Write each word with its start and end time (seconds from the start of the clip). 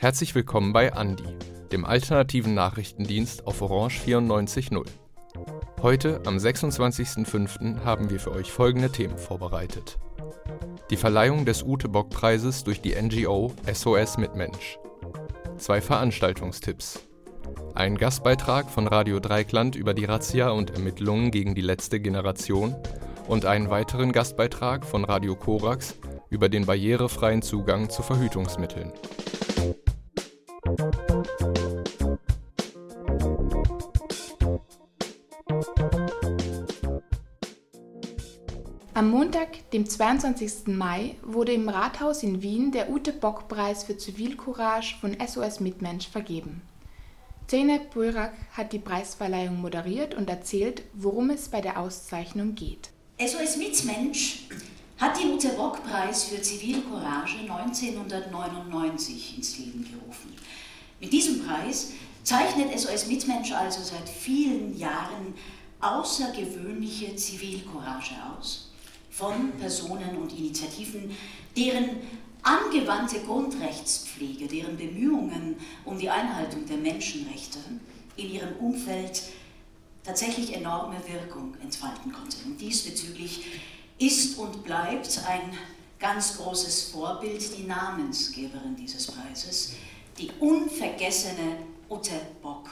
Herzlich 0.00 0.36
willkommen 0.36 0.72
bei 0.72 0.92
Andi, 0.92 1.24
dem 1.72 1.84
alternativen 1.84 2.54
Nachrichtendienst 2.54 3.48
auf 3.48 3.60
Orange 3.60 4.00
94.0. 4.06 4.86
Heute, 5.82 6.20
am 6.24 6.36
26.05., 6.36 7.82
haben 7.84 8.08
wir 8.08 8.20
für 8.20 8.30
euch 8.30 8.52
folgende 8.52 8.92
Themen 8.92 9.18
vorbereitet. 9.18 9.98
Die 10.90 10.96
Verleihung 10.96 11.44
des 11.44 11.64
Ute-Bock-Preises 11.64 12.62
durch 12.62 12.80
die 12.80 12.94
NGO 12.94 13.52
SOS 13.72 14.18
Mitmensch. 14.18 14.78
Zwei 15.56 15.80
Veranstaltungstipps. 15.80 17.00
Ein 17.74 17.96
Gastbeitrag 17.96 18.70
von 18.70 18.86
Radio 18.86 19.18
Dreikland 19.18 19.74
über 19.74 19.94
die 19.94 20.04
Razzia 20.04 20.50
und 20.50 20.70
Ermittlungen 20.70 21.32
gegen 21.32 21.56
die 21.56 21.60
letzte 21.60 21.98
Generation 21.98 22.76
und 23.26 23.46
einen 23.46 23.68
weiteren 23.68 24.12
Gastbeitrag 24.12 24.86
von 24.86 25.04
Radio 25.04 25.34
Korax 25.34 25.96
über 26.30 26.48
den 26.48 26.66
barrierefreien 26.66 27.42
Zugang 27.42 27.90
zu 27.90 28.04
Verhütungsmitteln. 28.04 28.92
22. 39.88 40.66
Mai, 40.66 41.16
wurde 41.22 41.52
im 41.52 41.68
Rathaus 41.68 42.22
in 42.22 42.42
Wien 42.42 42.72
der 42.72 42.90
Ute-Bock-Preis 42.90 43.84
für 43.84 43.96
Zivilcourage 43.96 44.96
von 45.00 45.16
SOS 45.26 45.60
Mitmensch 45.60 46.08
vergeben. 46.08 46.60
Zeynep 47.46 47.94
Buirak 47.94 48.34
hat 48.52 48.74
die 48.74 48.78
Preisverleihung 48.78 49.60
moderiert 49.60 50.14
und 50.14 50.28
erzählt, 50.28 50.82
worum 50.92 51.30
es 51.30 51.48
bei 51.48 51.62
der 51.62 51.80
Auszeichnung 51.80 52.54
geht. 52.54 52.90
SOS 53.18 53.56
Mitmensch 53.56 54.44
hat 54.98 55.18
den 55.18 55.32
Ute-Bock-Preis 55.32 56.24
für 56.24 56.42
Zivilcourage 56.42 57.38
1999 57.40 59.38
ins 59.38 59.58
Leben 59.58 59.88
gerufen. 59.90 60.34
Mit 61.00 61.12
diesem 61.12 61.46
Preis 61.46 61.92
zeichnet 62.24 62.78
SOS 62.78 63.06
Mitmensch 63.06 63.52
also 63.52 63.82
seit 63.82 64.08
vielen 64.08 64.76
Jahren 64.76 65.34
außergewöhnliche 65.80 67.16
Zivilcourage 67.16 68.14
aus 68.36 68.67
von 69.18 69.50
Personen 69.58 70.16
und 70.16 70.32
Initiativen, 70.32 71.10
deren 71.56 71.90
angewandte 72.42 73.20
Grundrechtspflege, 73.20 74.46
deren 74.46 74.76
Bemühungen 74.76 75.56
um 75.84 75.98
die 75.98 76.08
Einhaltung 76.08 76.64
der 76.66 76.76
Menschenrechte 76.76 77.58
in 78.16 78.30
ihrem 78.30 78.54
Umfeld 78.60 79.22
tatsächlich 80.04 80.54
enorme 80.54 80.96
Wirkung 81.06 81.56
entfalten 81.60 82.12
konnte. 82.12 82.36
Und 82.46 82.60
diesbezüglich 82.60 83.44
ist 83.98 84.38
und 84.38 84.62
bleibt 84.62 85.20
ein 85.26 85.52
ganz 85.98 86.36
großes 86.36 86.90
Vorbild 86.92 87.58
die 87.58 87.64
Namensgeberin 87.64 88.76
dieses 88.76 89.08
Preises, 89.08 89.74
die 90.16 90.30
unvergessene 90.38 91.58
Ute 91.90 92.20
Bock. 92.40 92.70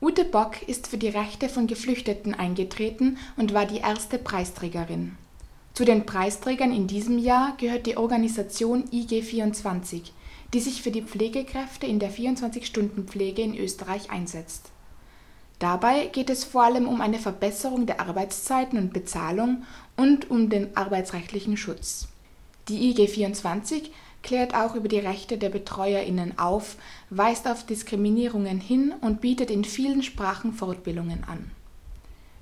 Ute 0.00 0.24
Bock 0.24 0.62
ist 0.66 0.86
für 0.86 0.96
die 0.96 1.08
Rechte 1.08 1.50
von 1.50 1.66
Geflüchteten 1.66 2.32
eingetreten 2.32 3.18
und 3.36 3.52
war 3.52 3.66
die 3.66 3.78
erste 3.78 4.18
Preisträgerin. 4.18 5.18
Zu 5.78 5.84
den 5.84 6.06
Preisträgern 6.06 6.72
in 6.72 6.88
diesem 6.88 7.20
Jahr 7.20 7.56
gehört 7.56 7.86
die 7.86 7.96
Organisation 7.96 8.82
IG24, 8.90 10.10
die 10.52 10.58
sich 10.58 10.82
für 10.82 10.90
die 10.90 11.02
Pflegekräfte 11.02 11.86
in 11.86 12.00
der 12.00 12.10
24-Stunden-Pflege 12.10 13.42
in 13.42 13.56
Österreich 13.56 14.10
einsetzt. 14.10 14.72
Dabei 15.60 16.06
geht 16.06 16.30
es 16.30 16.42
vor 16.42 16.64
allem 16.64 16.88
um 16.88 17.00
eine 17.00 17.20
Verbesserung 17.20 17.86
der 17.86 18.00
Arbeitszeiten 18.00 18.76
und 18.76 18.92
Bezahlung 18.92 19.62
und 19.96 20.32
um 20.32 20.50
den 20.50 20.76
arbeitsrechtlichen 20.76 21.56
Schutz. 21.56 22.08
Die 22.66 22.92
IG24 22.92 23.90
klärt 24.24 24.56
auch 24.56 24.74
über 24.74 24.88
die 24.88 24.98
Rechte 24.98 25.38
der 25.38 25.50
Betreuerinnen 25.50 26.40
auf, 26.40 26.74
weist 27.10 27.46
auf 27.46 27.64
Diskriminierungen 27.64 28.58
hin 28.58 28.94
und 29.00 29.20
bietet 29.20 29.48
in 29.48 29.62
vielen 29.62 30.02
Sprachen 30.02 30.54
Fortbildungen 30.54 31.22
an 31.22 31.52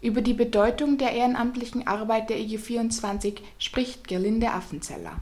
über 0.02 0.22
die 0.22 0.34
Bedeutung 0.34 0.98
der 0.98 1.12
ehrenamtlichen 1.12 1.86
Arbeit 1.86 2.30
der 2.30 2.38
IG24 2.38 3.38
spricht 3.58 4.06
Gerlinde 4.08 4.50
Affenzeller. 4.50 5.12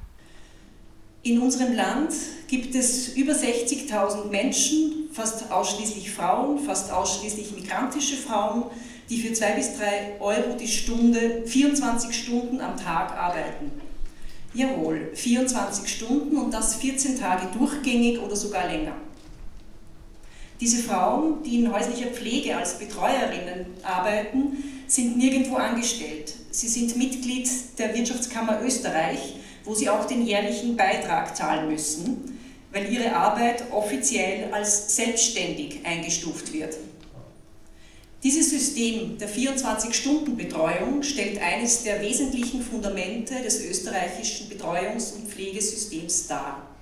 In 1.23 1.39
unserem 1.39 1.75
Land 1.75 2.13
gibt 2.49 2.75
es 2.75 3.17
über 3.17 3.33
60.000 3.33 4.27
Menschen, 4.31 5.09
fast 5.11 5.51
ausschließlich 5.51 6.11
Frauen, 6.11 6.59
fast 6.59 6.93
ausschließlich 6.93 7.53
migrantische 7.53 8.17
Frauen, 8.17 8.65
die 9.09 9.23
für 9.23 9.33
zwei 9.33 9.53
bis 9.53 9.79
drei 9.79 10.21
Euro 10.21 10.55
die 10.59 10.69
Stunde 10.69 11.45
24 11.47 12.15
Stunden 12.15 12.61
am 12.61 12.77
Tag 12.77 13.17
arbeiten. 13.17 13.73
Jawohl, 14.53 15.11
24 15.15 15.89
Stunden 15.89 16.37
und 16.37 16.53
das 16.53 16.77
14 16.77 17.19
Tage 17.19 17.49
durchgängig 17.59 18.21
oder 18.21 18.37
sogar 18.37 18.69
länger. 18.69 18.95
Diese 20.65 20.83
Frauen, 20.83 21.43
die 21.43 21.57
in 21.57 21.71
häuslicher 21.71 22.07
Pflege 22.07 22.57
als 22.57 22.79
Betreuerinnen 22.79 23.67
arbeiten, 23.83 24.65
sind 24.87 25.19
nirgendwo 25.19 25.57
angestellt. 25.57 26.33
Sie 26.53 26.69
sind 26.69 26.97
Mitglied 26.97 27.47
der 27.77 27.95
Wirtschaftskammer 27.95 28.63
Österreich, 28.65 29.35
wo 29.65 29.75
sie 29.75 29.91
auch 29.91 30.07
den 30.07 30.25
jährlichen 30.27 30.75
Beitrag 30.75 31.37
zahlen 31.37 31.69
müssen, 31.71 32.39
weil 32.73 32.91
ihre 32.91 33.15
Arbeit 33.15 33.65
offiziell 33.73 34.55
als 34.55 34.97
selbstständig 34.97 35.81
eingestuft 35.85 36.51
wird. 36.55 36.79
Dieses 38.23 38.49
System 38.49 39.19
der 39.19 39.29
24-Stunden-Betreuung 39.29 41.03
stellt 41.03 41.43
eines 41.43 41.83
der 41.83 42.01
wesentlichen 42.01 42.63
Fundamente 42.63 43.35
des 43.43 43.63
österreichischen 43.63 44.49
Betreuungs- 44.49 45.13
und 45.15 45.29
Pflegesystems 45.29 46.27
dar. 46.27 46.74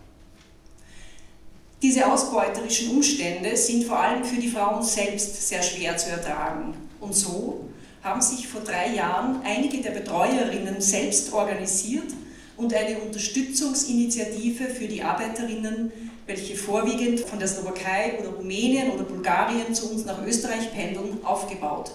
Diese 1.82 2.06
ausbeuterischen 2.06 2.91
Umstände 2.91 3.56
sind 3.56 3.84
vor 3.84 3.98
allem 3.98 4.25
für 4.25 4.41
die 4.41 4.47
Frauen 4.47 4.84
selbst 4.84 5.48
sehr 5.48 5.60
schwer 5.65 5.97
zu 5.97 6.10
ertragen. 6.10 6.75
Und 7.00 7.12
so 7.12 7.69
haben 8.04 8.22
sich 8.22 8.47
vor 8.47 8.60
drei 8.60 8.94
Jahren 8.94 9.41
einige 9.43 9.78
der 9.78 9.91
Betreuerinnen 9.91 10.81
selbst 10.81 11.32
organisiert 11.32 12.12
und 12.56 12.72
eine 12.72 13.00
Unterstützungsinitiative 13.00 14.66
für 14.66 14.87
die 14.87 15.03
Arbeiterinnen, 15.03 15.91
welche 16.25 16.54
vorwiegend 16.54 17.19
von 17.19 17.41
der 17.41 17.48
Slowakei 17.48 18.16
oder 18.21 18.28
Rumänien 18.28 18.92
oder 18.92 19.03
Bulgarien 19.03 19.75
zu 19.75 19.91
uns 19.91 20.04
nach 20.04 20.25
Österreich 20.25 20.72
pendeln, 20.72 21.19
aufgebaut. 21.25 21.91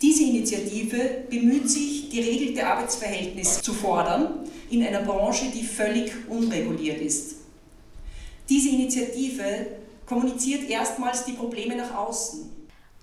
Diese 0.00 0.22
Initiative 0.22 1.24
bemüht 1.28 1.68
sich, 1.68 2.08
geregelte 2.08 2.66
Arbeitsverhältnisse 2.66 3.60
zu 3.60 3.74
fordern 3.74 4.48
in 4.70 4.82
einer 4.86 5.02
Branche, 5.02 5.46
die 5.54 5.64
völlig 5.64 6.12
unreguliert 6.30 7.02
ist. 7.02 7.37
Diese 8.48 8.70
Initiative 8.70 9.66
kommuniziert 10.06 10.70
erstmals 10.70 11.24
die 11.24 11.32
Probleme 11.32 11.76
nach 11.76 11.94
außen. 11.94 12.48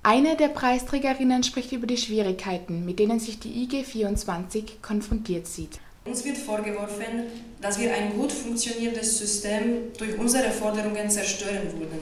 Eine 0.02 0.36
der 0.36 0.48
Preisträgerinnen 0.50 1.44
spricht 1.44 1.72
über 1.72 1.86
die 1.86 1.98
Schwierigkeiten, 1.98 2.86
mit 2.86 3.00
denen 3.00 3.20
sich 3.20 3.40
die 3.40 3.68
IG24 3.68 4.82
konfrontiert 4.82 5.48
sieht. 5.48 5.80
Uns 6.06 6.24
wird 6.24 6.38
vorgeworfen, 6.38 7.24
dass 7.62 7.80
wir 7.80 7.94
ein 7.94 8.14
gut 8.16 8.32
funktionierendes 8.32 9.18
System 9.18 9.92
durch 9.98 10.18
unsere 10.18 10.52
Forderungen 10.52 11.10
zerstören 11.10 11.72
würden. 11.74 12.00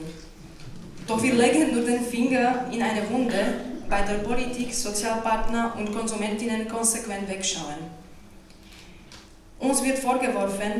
Doch 1.06 1.22
wir 1.22 1.34
legen 1.34 1.74
nur 1.74 1.84
den 1.84 2.00
Finger 2.00 2.66
in 2.72 2.82
eine 2.82 3.08
Wunde, 3.10 3.60
bei 3.88 4.02
der 4.02 4.18
Politik, 4.18 4.74
Sozialpartner 4.74 5.74
und 5.78 5.92
Konsumentinnen 5.92 6.66
konsequent 6.68 7.28
wegschauen. 7.28 7.76
Uns 9.58 9.82
wird 9.84 9.98
vorgeworfen, 9.98 10.72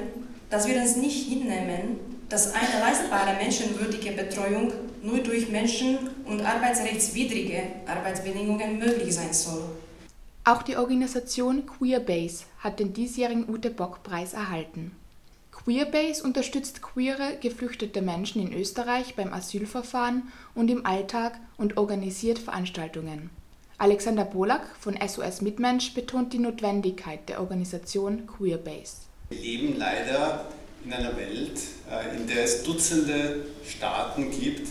dass 0.50 0.66
wir 0.66 0.76
es 0.82 0.96
nicht 0.96 1.28
hinnehmen, 1.28 2.13
dass 2.28 2.54
eine 2.54 2.80
leistbare 2.80 3.34
menschenwürdige 3.36 4.12
Betreuung 4.12 4.72
nur 5.02 5.18
durch 5.18 5.48
menschen- 5.50 5.98
und 6.24 6.40
arbeitsrechtswidrige 6.44 7.62
Arbeitsbedingungen 7.86 8.78
möglich 8.78 9.14
sein 9.14 9.32
soll. 9.32 9.64
Auch 10.44 10.62
die 10.62 10.76
Organisation 10.76 11.64
Queerbase 11.66 12.44
hat 12.58 12.78
den 12.78 12.92
diesjährigen 12.92 13.48
Ute 13.48 13.70
Bock-Preis 13.70 14.34
erhalten. 14.34 14.92
Queerbase 15.52 16.22
unterstützt 16.22 16.82
queere, 16.82 17.38
geflüchtete 17.40 18.02
Menschen 18.02 18.42
in 18.42 18.52
Österreich 18.52 19.14
beim 19.14 19.32
Asylverfahren 19.32 20.24
und 20.54 20.70
im 20.70 20.84
Alltag 20.84 21.38
und 21.56 21.78
organisiert 21.78 22.38
Veranstaltungen. 22.38 23.30
Alexander 23.78 24.24
Bolak 24.24 24.62
von 24.78 24.96
SOS 24.96 25.40
Mitmensch 25.40 25.94
betont 25.94 26.32
die 26.32 26.38
Notwendigkeit 26.38 27.28
der 27.28 27.40
Organisation 27.40 28.26
Queerbase. 28.26 29.06
Wir 29.30 29.38
leben 29.40 29.78
leider 29.78 30.44
in 30.84 30.92
einer 30.92 31.16
Welt, 31.16 31.58
äh, 31.90 32.16
in 32.16 32.26
der 32.26 32.44
es 32.44 32.62
Dutzende 32.62 33.46
Staaten 33.66 34.30
gibt, 34.30 34.68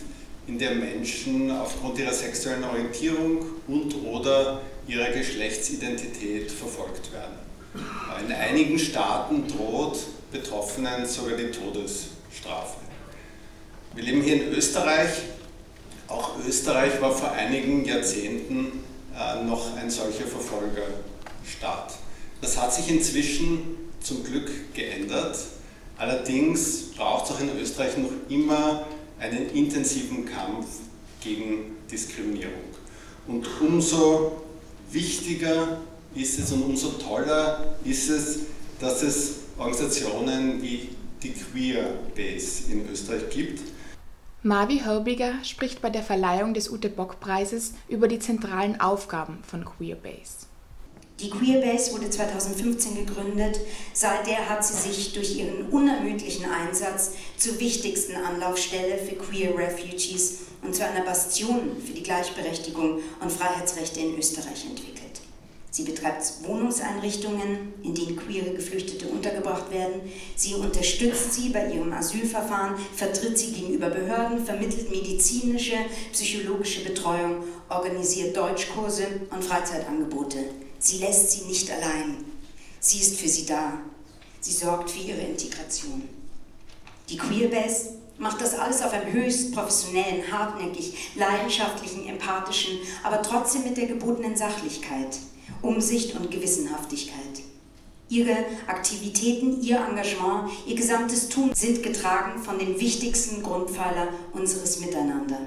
in 0.47 0.59
der 0.59 0.75
Menschen 0.75 1.51
aufgrund 1.51 1.97
ihrer 1.97 2.13
sexuellen 2.13 2.63
Orientierung 2.63 3.45
und 3.67 3.95
oder 4.05 4.61
ihrer 4.87 5.09
Geschlechtsidentität 5.09 6.51
verfolgt 6.51 7.11
werden. 7.13 7.43
In 8.27 8.31
einigen 8.31 8.77
Staaten 8.77 9.47
droht 9.47 9.99
Betroffenen 10.31 11.05
sogar 11.05 11.37
die 11.37 11.49
Todesstrafe. 11.49 12.77
Wir 13.95 14.03
leben 14.03 14.21
hier 14.21 14.43
in 14.43 14.53
Österreich. 14.53 15.09
Auch 16.07 16.31
Österreich 16.47 16.99
war 17.01 17.11
vor 17.11 17.31
einigen 17.31 17.85
Jahrzehnten 17.85 18.83
äh, 19.15 19.43
noch 19.43 19.75
ein 19.77 19.89
solcher 19.89 20.25
Verfolgerstaat. 20.25 21.93
Das 22.41 22.59
hat 22.59 22.73
sich 22.73 22.89
inzwischen 22.89 23.91
zum 24.01 24.23
Glück 24.23 24.73
geändert. 24.73 25.37
Allerdings 25.97 26.91
braucht 26.95 27.25
es 27.25 27.31
auch 27.31 27.39
in 27.39 27.57
Österreich 27.57 27.97
noch 27.97 28.09
immer 28.29 28.85
einen 29.19 29.49
intensiven 29.49 30.25
Kampf 30.25 30.67
gegen 31.23 31.77
Diskriminierung. 31.89 32.53
Und 33.27 33.47
umso 33.61 34.43
wichtiger 34.91 35.79
ist 36.15 36.39
es 36.39 36.51
und 36.51 36.63
umso 36.63 36.89
toller 36.89 37.75
ist 37.83 38.09
es, 38.09 38.39
dass 38.79 39.01
es 39.01 39.35
Organisationen 39.57 40.61
wie 40.61 40.89
die 41.21 41.33
Queer 41.33 41.93
Base 42.15 42.71
in 42.71 42.89
Österreich 42.89 43.29
gibt. 43.29 43.61
Marvi 44.41 44.81
Hörbiger 44.83 45.35
spricht 45.43 45.81
bei 45.81 45.89
der 45.89 46.03
Verleihung 46.03 46.53
des 46.53 46.69
Ute 46.69 46.89
Bock 46.89 47.21
Preises 47.21 47.73
über 47.87 48.09
die 48.09 48.19
zentralen 48.19 48.81
Aufgaben 48.81 49.39
von 49.47 49.63
Queer 49.63 49.95
Base. 49.95 50.47
Die 51.23 51.29
Queerbase 51.29 51.93
wurde 51.93 52.09
2015 52.09 52.95
gegründet. 53.05 53.57
Seither 53.93 54.49
hat 54.49 54.65
sie 54.65 54.73
sich 54.73 55.13
durch 55.13 55.37
ihren 55.37 55.69
unermüdlichen 55.69 56.43
Einsatz 56.51 57.11
zur 57.37 57.57
wichtigsten 57.61 58.17
Anlaufstelle 58.17 58.97
für 58.97 59.15
Queer 59.15 59.57
Refugees 59.57 60.39
und 60.61 60.75
zu 60.75 60.85
einer 60.85 61.05
Bastion 61.05 61.77
für 61.85 61.93
die 61.93 62.03
Gleichberechtigung 62.03 62.99
und 63.21 63.31
Freiheitsrechte 63.31 64.01
in 64.01 64.17
Österreich 64.17 64.65
entwickelt. 64.65 65.21
Sie 65.71 65.83
betreibt 65.83 66.25
Wohnungseinrichtungen, 66.43 67.73
in 67.83 67.95
denen 67.95 68.17
queere 68.17 68.53
Geflüchtete 68.53 69.07
untergebracht 69.07 69.71
werden. 69.71 70.01
Sie 70.35 70.55
unterstützt 70.55 71.33
sie 71.33 71.49
bei 71.49 71.71
ihrem 71.73 71.93
Asylverfahren, 71.93 72.75
vertritt 72.93 73.39
sie 73.39 73.53
gegenüber 73.53 73.89
Behörden, 73.89 74.45
vermittelt 74.45 74.91
medizinische, 74.91 75.77
psychologische 76.11 76.83
Betreuung, 76.83 77.45
organisiert 77.69 78.35
Deutschkurse 78.35 79.07
und 79.31 79.43
Freizeitangebote. 79.43 80.62
Sie 80.83 80.97
lässt 80.97 81.31
sie 81.31 81.45
nicht 81.45 81.71
allein. 81.71 82.25
Sie 82.81 82.99
ist 82.99 83.17
für 83.17 83.29
sie 83.29 83.45
da. 83.45 83.79
Sie 84.41 84.51
sorgt 84.51 84.91
für 84.91 84.99
ihre 84.99 85.21
Integration. 85.21 86.09
Die 87.07 87.15
Queerbase 87.15 87.91
macht 88.17 88.41
das 88.41 88.53
alles 88.59 88.81
auf 88.81 88.91
einem 88.91 89.13
höchst 89.13 89.53
professionellen, 89.53 90.29
hartnäckig, 90.29 91.15
leidenschaftlichen, 91.15 92.05
empathischen, 92.09 92.79
aber 93.01 93.21
trotzdem 93.21 93.63
mit 93.63 93.77
der 93.77 93.85
gebotenen 93.85 94.35
Sachlichkeit, 94.35 95.19
Umsicht 95.61 96.17
und 96.17 96.29
Gewissenhaftigkeit. 96.29 97.43
Ihre 98.09 98.35
Aktivitäten, 98.67 99.61
ihr 99.61 99.77
Engagement, 99.77 100.51
ihr 100.67 100.75
gesamtes 100.75 101.29
Tun 101.29 101.51
sind 101.55 101.81
getragen 101.81 102.43
von 102.43 102.59
dem 102.59 102.77
wichtigsten 102.77 103.41
Grundpfeiler 103.41 104.09
unseres 104.33 104.81
Miteinander 104.81 105.39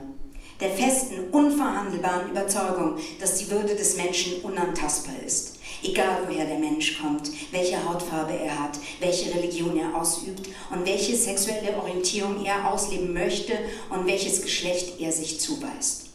der 0.60 0.70
festen, 0.70 1.28
unverhandelbaren 1.32 2.30
Überzeugung, 2.30 2.96
dass 3.20 3.36
die 3.36 3.50
Würde 3.50 3.74
des 3.74 3.96
Menschen 3.96 4.40
unantastbar 4.42 5.14
ist. 5.24 5.58
Egal 5.82 6.20
woher 6.26 6.46
der 6.46 6.58
Mensch 6.58 6.98
kommt, 7.00 7.30
welche 7.52 7.82
Hautfarbe 7.86 8.32
er 8.32 8.58
hat, 8.58 8.78
welche 9.00 9.34
Religion 9.34 9.76
er 9.76 9.94
ausübt 9.94 10.48
und 10.70 10.86
welche 10.86 11.14
sexuelle 11.14 11.76
Orientierung 11.76 12.44
er 12.44 12.70
ausleben 12.70 13.12
möchte 13.12 13.52
und 13.90 14.06
welches 14.06 14.42
Geschlecht 14.42 15.00
er 15.00 15.12
sich 15.12 15.38
zuweist. 15.38 16.06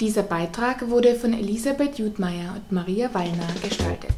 Dieser 0.00 0.22
Beitrag 0.22 0.88
wurde 0.88 1.14
von 1.14 1.32
Elisabeth 1.32 1.98
Jutmeier 1.98 2.54
und 2.56 2.72
Maria 2.72 3.12
Wallner 3.14 3.46
gestaltet. 3.62 4.14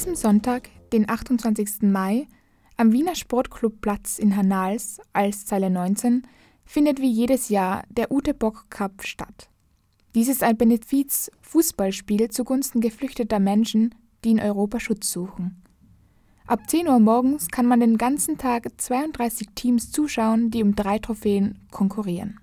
Diesem 0.00 0.16
Sonntag, 0.16 0.70
den 0.94 1.10
28. 1.10 1.82
Mai, 1.82 2.26
am 2.78 2.90
Wiener 2.90 3.14
Sportclubplatz 3.14 4.18
in 4.18 4.34
Hanals 4.34 4.98
als 5.12 5.44
Zeile 5.44 5.68
19 5.68 6.22
findet 6.64 7.02
wie 7.02 7.10
jedes 7.10 7.50
Jahr 7.50 7.82
der 7.90 8.10
Ute 8.10 8.32
Bock 8.32 8.70
Cup 8.70 9.02
statt. 9.04 9.50
Dies 10.14 10.28
ist 10.28 10.42
ein 10.42 10.56
Benefiz-Fußballspiel 10.56 12.30
zugunsten 12.30 12.80
geflüchteter 12.80 13.40
Menschen, 13.40 13.94
die 14.24 14.30
in 14.30 14.40
Europa 14.40 14.80
Schutz 14.80 15.12
suchen. 15.12 15.60
Ab 16.46 16.60
10 16.70 16.88
Uhr 16.88 16.98
morgens 16.98 17.48
kann 17.48 17.66
man 17.66 17.80
den 17.80 17.98
ganzen 17.98 18.38
Tag 18.38 18.68
32 18.78 19.48
Teams 19.54 19.92
zuschauen, 19.92 20.50
die 20.50 20.62
um 20.62 20.74
drei 20.74 20.98
Trophäen 20.98 21.58
konkurrieren. 21.70 22.40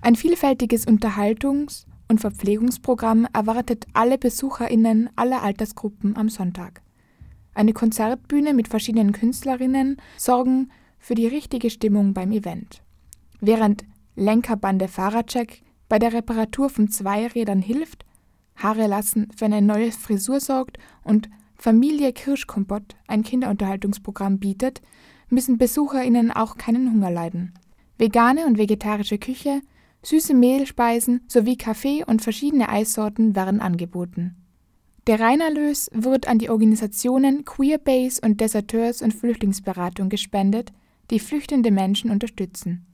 Ein 0.00 0.16
vielfältiges 0.16 0.86
Unterhaltungs- 0.86 1.84
und 2.10 2.20
Verpflegungsprogramm 2.20 3.28
erwartet 3.32 3.86
alle 3.94 4.18
BesucherInnen 4.18 5.10
aller 5.14 5.42
Altersgruppen 5.44 6.16
am 6.16 6.28
Sonntag. 6.28 6.82
Eine 7.54 7.72
Konzertbühne 7.72 8.52
mit 8.52 8.66
verschiedenen 8.66 9.12
Künstlerinnen 9.12 9.96
sorgen 10.16 10.70
für 10.98 11.14
die 11.14 11.28
richtige 11.28 11.70
Stimmung 11.70 12.12
beim 12.12 12.32
Event. 12.32 12.82
Während 13.40 13.84
Lenkerbande 14.16 14.88
Fahrradcheck 14.88 15.62
bei 15.88 16.00
der 16.00 16.12
Reparatur 16.12 16.68
von 16.68 16.88
Zweirädern 16.88 17.62
hilft, 17.62 18.04
Haare 18.56 18.88
lassen 18.88 19.28
für 19.36 19.44
eine 19.44 19.62
neue 19.62 19.92
Frisur 19.92 20.40
sorgt 20.40 20.78
und 21.04 21.30
Familie 21.54 22.12
Kirschkompott 22.12 22.96
ein 23.06 23.22
Kinderunterhaltungsprogramm 23.22 24.40
bietet, 24.40 24.82
müssen 25.28 25.58
BesucherInnen 25.58 26.32
auch 26.32 26.56
keinen 26.56 26.92
Hunger 26.92 27.10
leiden. 27.10 27.54
Vegane 27.98 28.46
und 28.46 28.58
vegetarische 28.58 29.18
Küche 29.18 29.60
Süße 30.02 30.34
Mehlspeisen 30.34 31.22
sowie 31.28 31.56
Kaffee 31.56 32.04
und 32.04 32.22
verschiedene 32.22 32.68
Eissorten 32.68 33.36
werden 33.36 33.60
angeboten. 33.60 34.34
Der 35.06 35.20
Reinerlös 35.20 35.88
wird 35.92 36.26
an 36.28 36.38
die 36.38 36.50
Organisationen 36.50 37.44
Queerbase 37.44 38.20
und 38.22 38.40
Deserteurs- 38.40 39.02
und 39.02 39.12
Flüchtlingsberatung 39.12 40.08
gespendet, 40.08 40.72
die 41.10 41.18
flüchtende 41.18 41.70
Menschen 41.70 42.10
unterstützen. 42.10 42.86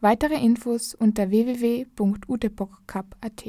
Weitere 0.00 0.42
Infos 0.42 0.94
unter 0.94 1.30
www.utepokcup.at. 1.30 3.44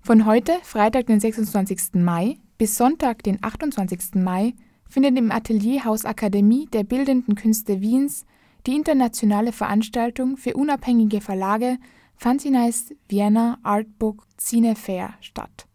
Von 0.00 0.24
heute, 0.24 0.52
Freitag, 0.62 1.06
den 1.06 1.20
26. 1.20 1.94
Mai, 1.94 2.38
bis 2.56 2.78
Sonntag, 2.78 3.22
den 3.22 3.38
28. 3.42 4.14
Mai, 4.14 4.54
findet 4.88 5.18
im 5.18 5.30
Atelierhaus 5.30 6.06
Akademie 6.06 6.66
der 6.72 6.84
Bildenden 6.84 7.34
Künste 7.34 7.82
Wiens 7.82 8.24
die 8.68 8.76
internationale 8.76 9.52
Veranstaltung 9.52 10.36
für 10.36 10.54
unabhängige 10.54 11.22
Verlage 11.22 11.78
Fanzinize 12.16 12.94
Vienna 13.08 13.58
Artbook 13.62 14.26
Cine 14.36 14.76
Fair 14.76 15.14
statt. 15.22 15.66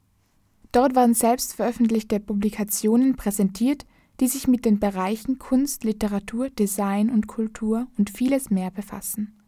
Dort 0.72 0.96
werden 0.96 1.16
selbst 1.16 1.56
veröffentlichte 1.56 2.20
Publikationen 2.20 3.16
präsentiert, 3.16 3.88
die 4.20 4.28
sich 4.28 4.48
mit 4.48 4.64
den 4.64 4.80
Bereichen 4.80 5.40
Kunst, 5.40 5.84
Literatur, 5.84 6.52
Design 6.52 7.10
und 7.10 7.26
Kultur 7.26 7.88
und 7.98 8.12
vieles 8.12 8.52
mehr 8.52 8.70
befassen. 8.70 9.42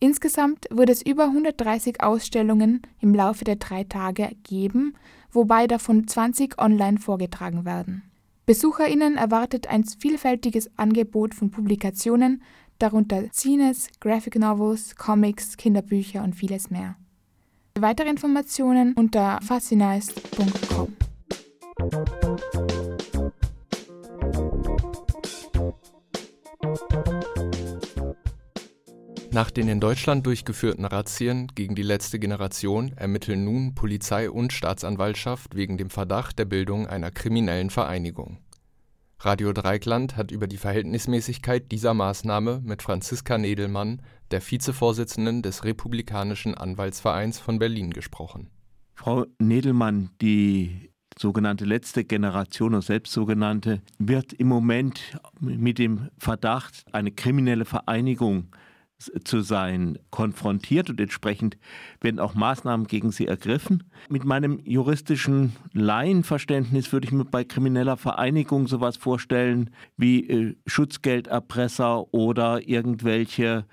Insgesamt 0.00 0.66
wird 0.70 0.88
es 0.88 1.02
über 1.02 1.24
130 1.24 2.02
Ausstellungen 2.02 2.80
im 3.00 3.14
Laufe 3.14 3.44
der 3.44 3.56
drei 3.56 3.84
Tage 3.84 4.30
geben, 4.42 4.94
wobei 5.30 5.66
davon 5.66 6.08
20 6.08 6.58
online 6.58 6.96
vorgetragen 6.96 7.66
werden. 7.66 8.04
BesucherInnen 8.46 9.16
erwartet 9.16 9.66
ein 9.66 9.84
vielfältiges 9.84 10.70
Angebot 10.78 11.34
von 11.34 11.50
Publikationen 11.50 12.42
darunter 12.78 13.30
Zines, 13.32 13.88
Graphic 14.00 14.36
Novels, 14.36 14.96
Comics, 14.96 15.56
Kinderbücher 15.56 16.22
und 16.22 16.34
vieles 16.34 16.70
mehr. 16.70 16.96
Weitere 17.78 18.08
Informationen 18.08 18.94
unter 18.94 19.40
fascinized.com. 19.42 20.96
Nach 29.36 29.50
den 29.50 29.68
in 29.68 29.80
Deutschland 29.80 30.24
durchgeführten 30.24 30.86
Razzien 30.86 31.48
gegen 31.54 31.74
die 31.74 31.82
letzte 31.82 32.18
Generation 32.18 32.94
ermitteln 32.96 33.44
nun 33.44 33.74
Polizei 33.74 34.30
und 34.30 34.54
Staatsanwaltschaft 34.54 35.54
wegen 35.54 35.76
dem 35.76 35.90
Verdacht 35.90 36.38
der 36.38 36.46
Bildung 36.46 36.86
einer 36.86 37.10
kriminellen 37.10 37.68
Vereinigung. 37.68 38.38
Radio 39.18 39.52
Dreieckland 39.52 40.16
hat 40.16 40.30
über 40.30 40.46
die 40.46 40.58
Verhältnismäßigkeit 40.58 41.72
dieser 41.72 41.94
Maßnahme 41.94 42.60
mit 42.62 42.82
Franziska 42.82 43.38
Nedelmann, 43.38 44.02
der 44.30 44.42
Vizevorsitzenden 44.42 45.42
des 45.42 45.64
Republikanischen 45.64 46.54
Anwaltsvereins 46.54 47.38
von 47.38 47.58
Berlin, 47.58 47.90
gesprochen. 47.90 48.50
Frau 48.94 49.24
Nedelmann, 49.38 50.10
die 50.20 50.90
sogenannte 51.18 51.64
letzte 51.64 52.04
Generation 52.04 52.74
oder 52.74 52.82
selbst 52.82 53.12
sogenannte, 53.12 53.80
wird 53.98 54.34
im 54.34 54.48
Moment 54.48 55.18
mit 55.40 55.78
dem 55.78 56.10
Verdacht, 56.18 56.84
eine 56.92 57.10
kriminelle 57.10 57.64
Vereinigung 57.64 58.48
zu 58.98 59.40
sein, 59.42 59.98
konfrontiert 60.10 60.88
und 60.90 61.00
entsprechend 61.00 61.58
werden 62.00 62.18
auch 62.18 62.34
Maßnahmen 62.34 62.86
gegen 62.86 63.12
sie 63.12 63.26
ergriffen. 63.26 63.84
Mit 64.08 64.24
meinem 64.24 64.58
juristischen 64.64 65.52
Laienverständnis 65.72 66.92
würde 66.92 67.06
ich 67.06 67.12
mir 67.12 67.24
bei 67.24 67.44
krimineller 67.44 67.96
Vereinigung 67.96 68.66
sowas 68.66 68.96
vorstellen 68.96 69.70
wie 69.96 70.28
äh, 70.28 70.56
Schutzgelderpresser 70.66 72.12
oder 72.14 72.66
irgendwelche 72.66 73.66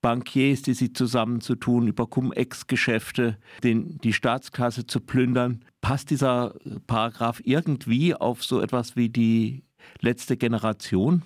Bankiers, 0.00 0.62
die 0.62 0.74
sich 0.74 0.94
zusammenzutun, 0.94 1.86
über 1.86 2.06
Cum-Ex-Geschäfte 2.06 3.36
die 3.62 4.12
Staatskasse 4.12 4.86
zu 4.86 5.00
plündern. 5.00 5.62
Passt 5.82 6.10
dieser 6.10 6.54
Paragraph 6.86 7.42
irgendwie 7.44 8.14
auf 8.14 8.42
so 8.42 8.60
etwas 8.60 8.96
wie 8.96 9.10
die 9.10 9.62
letzte 10.00 10.38
Generation? 10.38 11.22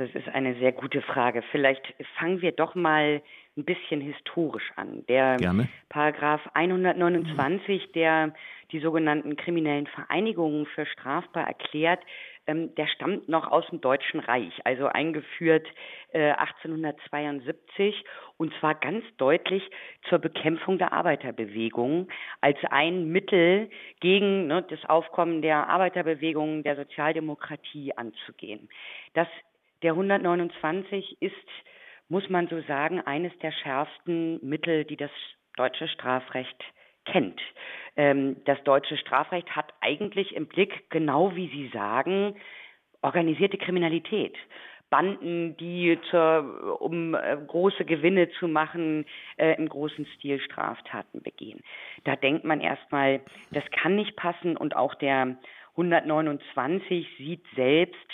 Das 0.00 0.08
ist 0.14 0.30
eine 0.30 0.54
sehr 0.54 0.72
gute 0.72 1.02
Frage. 1.02 1.42
Vielleicht 1.50 1.82
fangen 2.18 2.40
wir 2.40 2.52
doch 2.52 2.74
mal 2.74 3.20
ein 3.58 3.64
bisschen 3.66 4.00
historisch 4.00 4.72
an. 4.76 5.04
Der 5.08 5.36
Gerne. 5.36 5.68
Paragraph 5.90 6.40
129, 6.54 7.92
der 7.92 8.32
die 8.72 8.80
sogenannten 8.80 9.36
kriminellen 9.36 9.86
Vereinigungen 9.88 10.64
für 10.64 10.86
strafbar 10.86 11.46
erklärt, 11.46 12.00
ähm, 12.46 12.74
der 12.76 12.86
stammt 12.86 13.28
noch 13.28 13.50
aus 13.50 13.66
dem 13.68 13.82
Deutschen 13.82 14.20
Reich, 14.20 14.54
also 14.64 14.86
eingeführt 14.86 15.68
äh, 16.12 16.30
1872 16.30 18.02
und 18.38 18.54
zwar 18.58 18.76
ganz 18.76 19.04
deutlich 19.18 19.62
zur 20.08 20.18
Bekämpfung 20.18 20.78
der 20.78 20.94
Arbeiterbewegung 20.94 22.08
als 22.40 22.56
ein 22.70 23.12
Mittel 23.12 23.68
gegen 24.00 24.46
ne, 24.46 24.64
das 24.66 24.82
Aufkommen 24.88 25.42
der 25.42 25.68
Arbeiterbewegung, 25.68 26.62
der 26.62 26.76
Sozialdemokratie 26.76 27.92
anzugehen. 27.98 28.70
Das 29.12 29.28
der 29.82 29.92
129 29.92 31.20
ist, 31.20 31.34
muss 32.08 32.28
man 32.28 32.48
so 32.48 32.60
sagen, 32.62 33.00
eines 33.00 33.36
der 33.38 33.52
schärfsten 33.52 34.44
Mittel, 34.46 34.84
die 34.84 34.96
das 34.96 35.10
deutsche 35.56 35.88
Strafrecht 35.88 36.62
kennt. 37.06 37.40
Ähm, 37.96 38.36
das 38.44 38.62
deutsche 38.64 38.96
Strafrecht 38.96 39.54
hat 39.54 39.72
eigentlich 39.80 40.34
im 40.34 40.46
Blick, 40.46 40.90
genau 40.90 41.34
wie 41.34 41.48
Sie 41.48 41.68
sagen, 41.72 42.36
organisierte 43.02 43.58
Kriminalität. 43.58 44.36
Banden, 44.90 45.56
die 45.56 45.98
zur, 46.10 46.80
um 46.80 47.14
äh, 47.14 47.36
große 47.46 47.84
Gewinne 47.84 48.28
zu 48.40 48.48
machen, 48.48 49.06
äh, 49.36 49.54
im 49.54 49.68
großen 49.68 50.04
Stil 50.16 50.40
Straftaten 50.40 51.22
begehen. 51.22 51.60
Da 52.04 52.16
denkt 52.16 52.44
man 52.44 52.60
erstmal, 52.60 53.20
das 53.52 53.64
kann 53.70 53.94
nicht 53.94 54.16
passen 54.16 54.56
und 54.56 54.74
auch 54.74 54.96
der 54.96 55.36
129 55.76 57.06
sieht 57.18 57.44
selbst 57.54 58.10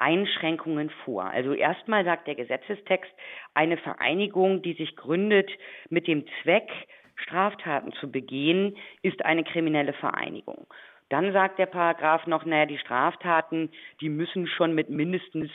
Einschränkungen 0.00 0.90
vor. 1.04 1.24
Also 1.24 1.52
erstmal 1.52 2.04
sagt 2.04 2.26
der 2.26 2.34
Gesetzestext, 2.34 3.12
eine 3.54 3.76
Vereinigung, 3.76 4.62
die 4.62 4.72
sich 4.74 4.96
gründet 4.96 5.50
mit 5.88 6.06
dem 6.06 6.24
Zweck, 6.42 6.70
Straftaten 7.16 7.92
zu 7.92 8.10
begehen, 8.10 8.76
ist 9.02 9.24
eine 9.24 9.44
kriminelle 9.44 9.92
Vereinigung. 9.92 10.66
Dann 11.10 11.32
sagt 11.32 11.58
der 11.58 11.66
Paragraph 11.66 12.26
noch, 12.26 12.44
naja, 12.44 12.66
die 12.66 12.78
Straftaten, 12.78 13.70
die 14.00 14.08
müssen 14.08 14.46
schon 14.46 14.74
mit 14.74 14.88
mindestens 14.88 15.50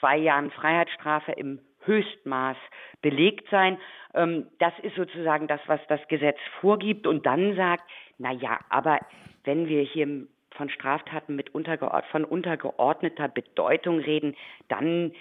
zwei 0.00 0.16
Jahren 0.16 0.50
Freiheitsstrafe 0.50 1.32
im 1.32 1.60
Höchstmaß 1.84 2.56
belegt 3.02 3.48
sein. 3.50 3.78
Ähm, 4.14 4.46
das 4.58 4.72
ist 4.82 4.96
sozusagen 4.96 5.46
das, 5.46 5.60
was 5.66 5.80
das 5.88 6.00
Gesetz 6.08 6.38
vorgibt. 6.60 7.06
Und 7.06 7.26
dann 7.26 7.54
sagt, 7.54 7.84
na 8.18 8.32
ja, 8.32 8.58
aber 8.70 8.98
wenn 9.44 9.68
wir 9.68 9.82
hier 9.82 10.26
von 10.56 10.68
Straftaten 10.70 11.36
mit 11.36 11.54
untergeord 11.54 12.06
von 12.06 12.24
untergeordneter 12.24 13.28
Bedeutung 13.28 13.98
reden, 13.98 14.36
dann 14.68 15.12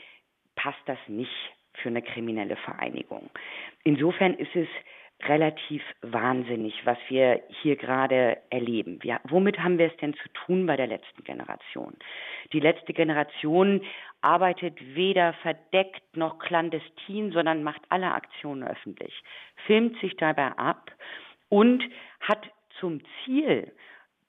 passt 0.55 0.81
das 0.85 0.99
nicht 1.07 1.31
für 1.73 1.89
eine 1.89 2.01
kriminelle 2.01 2.55
Vereinigung. 2.55 3.29
Insofern 3.83 4.35
ist 4.35 4.55
es 4.55 4.67
relativ 5.27 5.81
wahnsinnig, 6.01 6.73
was 6.85 6.97
wir 7.07 7.41
hier 7.61 7.75
gerade 7.75 8.37
erleben. 8.49 9.01
Wir, 9.01 9.21
womit 9.25 9.59
haben 9.59 9.77
wir 9.77 9.87
es 9.87 9.97
denn 9.97 10.13
zu 10.15 10.29
tun 10.45 10.65
bei 10.65 10.75
der 10.75 10.87
letzten 10.87 11.23
Generation? 11.23 11.95
Die 12.51 12.59
letzte 12.59 12.93
Generation 12.93 13.81
arbeitet 14.21 14.77
weder 14.95 15.33
verdeckt 15.41 16.17
noch 16.17 16.39
clandestin, 16.39 17.31
sondern 17.31 17.63
macht 17.63 17.81
alle 17.89 18.13
Aktionen 18.13 18.63
öffentlich, 18.63 19.13
filmt 19.65 19.99
sich 19.99 20.15
dabei 20.17 20.47
ab 20.57 20.91
und 21.49 21.83
hat 22.21 22.49
zum 22.79 23.01
Ziel, 23.23 23.71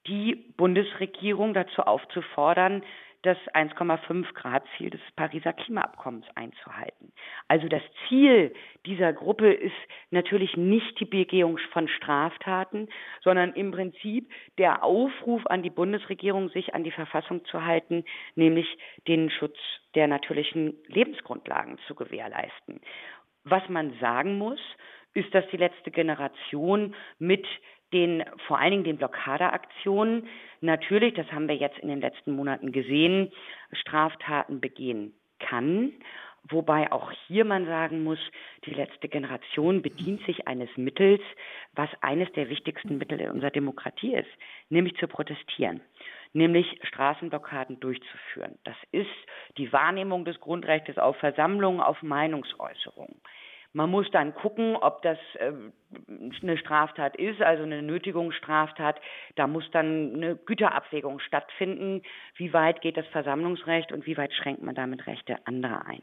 die 0.07 0.35
Bundesregierung 0.57 1.55
dazu 1.55 1.83
aufzufordern, 1.83 2.83
das 3.25 3.39
1,5 3.55 4.35
Grad 4.35 4.65
Ziel 4.77 4.91
des 4.91 5.01
Pariser 5.17 5.55
Klimaabkommens 5.55 6.27
einzuhalten. 6.35 7.11
Also 7.49 7.69
das 7.69 7.83
Ziel 8.07 8.53
dieser 8.85 9.15
Gruppe 9.15 9.51
ist 9.51 9.73
natürlich 10.11 10.59
nicht 10.59 11.01
die 11.01 11.07
Begehung 11.07 11.59
von 11.73 11.89
Straftaten, 11.89 12.89
sondern 13.23 13.55
im 13.55 13.71
Prinzip 13.71 14.31
der 14.59 14.85
Aufruf 14.85 15.47
an 15.47 15.63
die 15.63 15.71
Bundesregierung, 15.71 16.51
sich 16.51 16.75
an 16.75 16.85
die 16.85 16.91
Verfassung 16.91 17.47
zu 17.47 17.65
halten, 17.65 18.05
nämlich 18.35 18.67
den 19.09 19.31
Schutz 19.31 19.57
der 19.95 20.07
natürlichen 20.07 20.75
Lebensgrundlagen 20.87 21.79
zu 21.87 21.95
gewährleisten. 21.95 22.81
Was 23.45 23.67
man 23.71 23.95
sagen 24.01 24.37
muss, 24.37 24.61
ist, 25.15 25.33
dass 25.35 25.49
die 25.49 25.57
letzte 25.57 25.91
Generation 25.91 26.95
mit 27.19 27.47
den 27.95 28.25
vor 28.47 28.59
allen 28.59 28.73
Dingen 28.73 28.85
den 28.85 28.99
Blockadeaktionen 28.99 30.29
natürlich, 30.61 31.15
das 31.15 31.31
haben 31.33 31.49
wir 31.49 31.57
jetzt 31.57 31.79
in 31.79 31.89
den 31.89 32.01
letzten 32.01 32.33
Monaten 32.33 32.73
gesehen, 32.73 33.33
Straftaten 33.73 34.61
begehen 34.61 35.15
kann. 35.39 35.93
Wobei 36.51 36.93
auch 36.93 37.11
hier 37.27 37.47
man 37.47 37.65
sagen 37.65 38.05
muss, 38.05 38.19
die 38.67 38.75
letzte 38.75 39.09
Generation 39.09 39.81
bedient 39.81 40.23
sich 40.27 40.47
eines 40.47 40.69
Mittels, 40.77 41.23
was 41.73 41.89
eines 42.03 42.31
der 42.33 42.51
wichtigsten 42.51 42.99
Mittel 42.99 43.19
in 43.19 43.31
unserer 43.31 43.51
Demokratie 43.51 44.15
ist, 44.15 44.29
nämlich 44.69 44.95
zu 44.97 45.09
protestieren, 45.09 45.81
nämlich 46.35 46.67
Straßenblockaden 46.83 47.81
durchzuführen. 47.81 48.59
Das 48.65 48.77
ist 48.93 49.09
die 49.57 49.73
Wahrnehmung 49.73 50.27
des 50.27 50.39
Grundrechts 50.39 50.99
auf 50.99 51.17
Versammlung, 51.17 51.81
auf 51.81 52.03
Meinungsäußerung. 52.03 53.17
Man 53.77 53.91
muss 53.91 54.09
dann 54.13 54.35
gucken, 54.35 54.77
ob 54.77 55.03
das 55.03 55.19
äh, 55.35 55.53
eine 56.43 56.57
Straftat 56.59 57.17
ist, 57.17 57.43
also 57.43 57.65
eine 57.65 57.83
Nötigungsstraftat. 57.83 59.01
Da 59.35 59.49
muss 59.49 59.69
dann 59.73 60.15
eine 60.15 60.37
Güterabwägung 60.37 61.19
stattfinden. 61.19 62.03
Wie 62.37 62.53
weit 62.53 62.81
geht 62.83 62.97
das 62.97 63.07
Versammlungsrecht 63.09 63.91
und 63.91 64.07
wie 64.07 64.17
weit 64.17 64.33
schränkt 64.33 64.63
man 64.63 64.77
damit 64.77 65.09
Rechte 65.09 65.45
anderer 65.45 65.87
ein? 65.87 66.03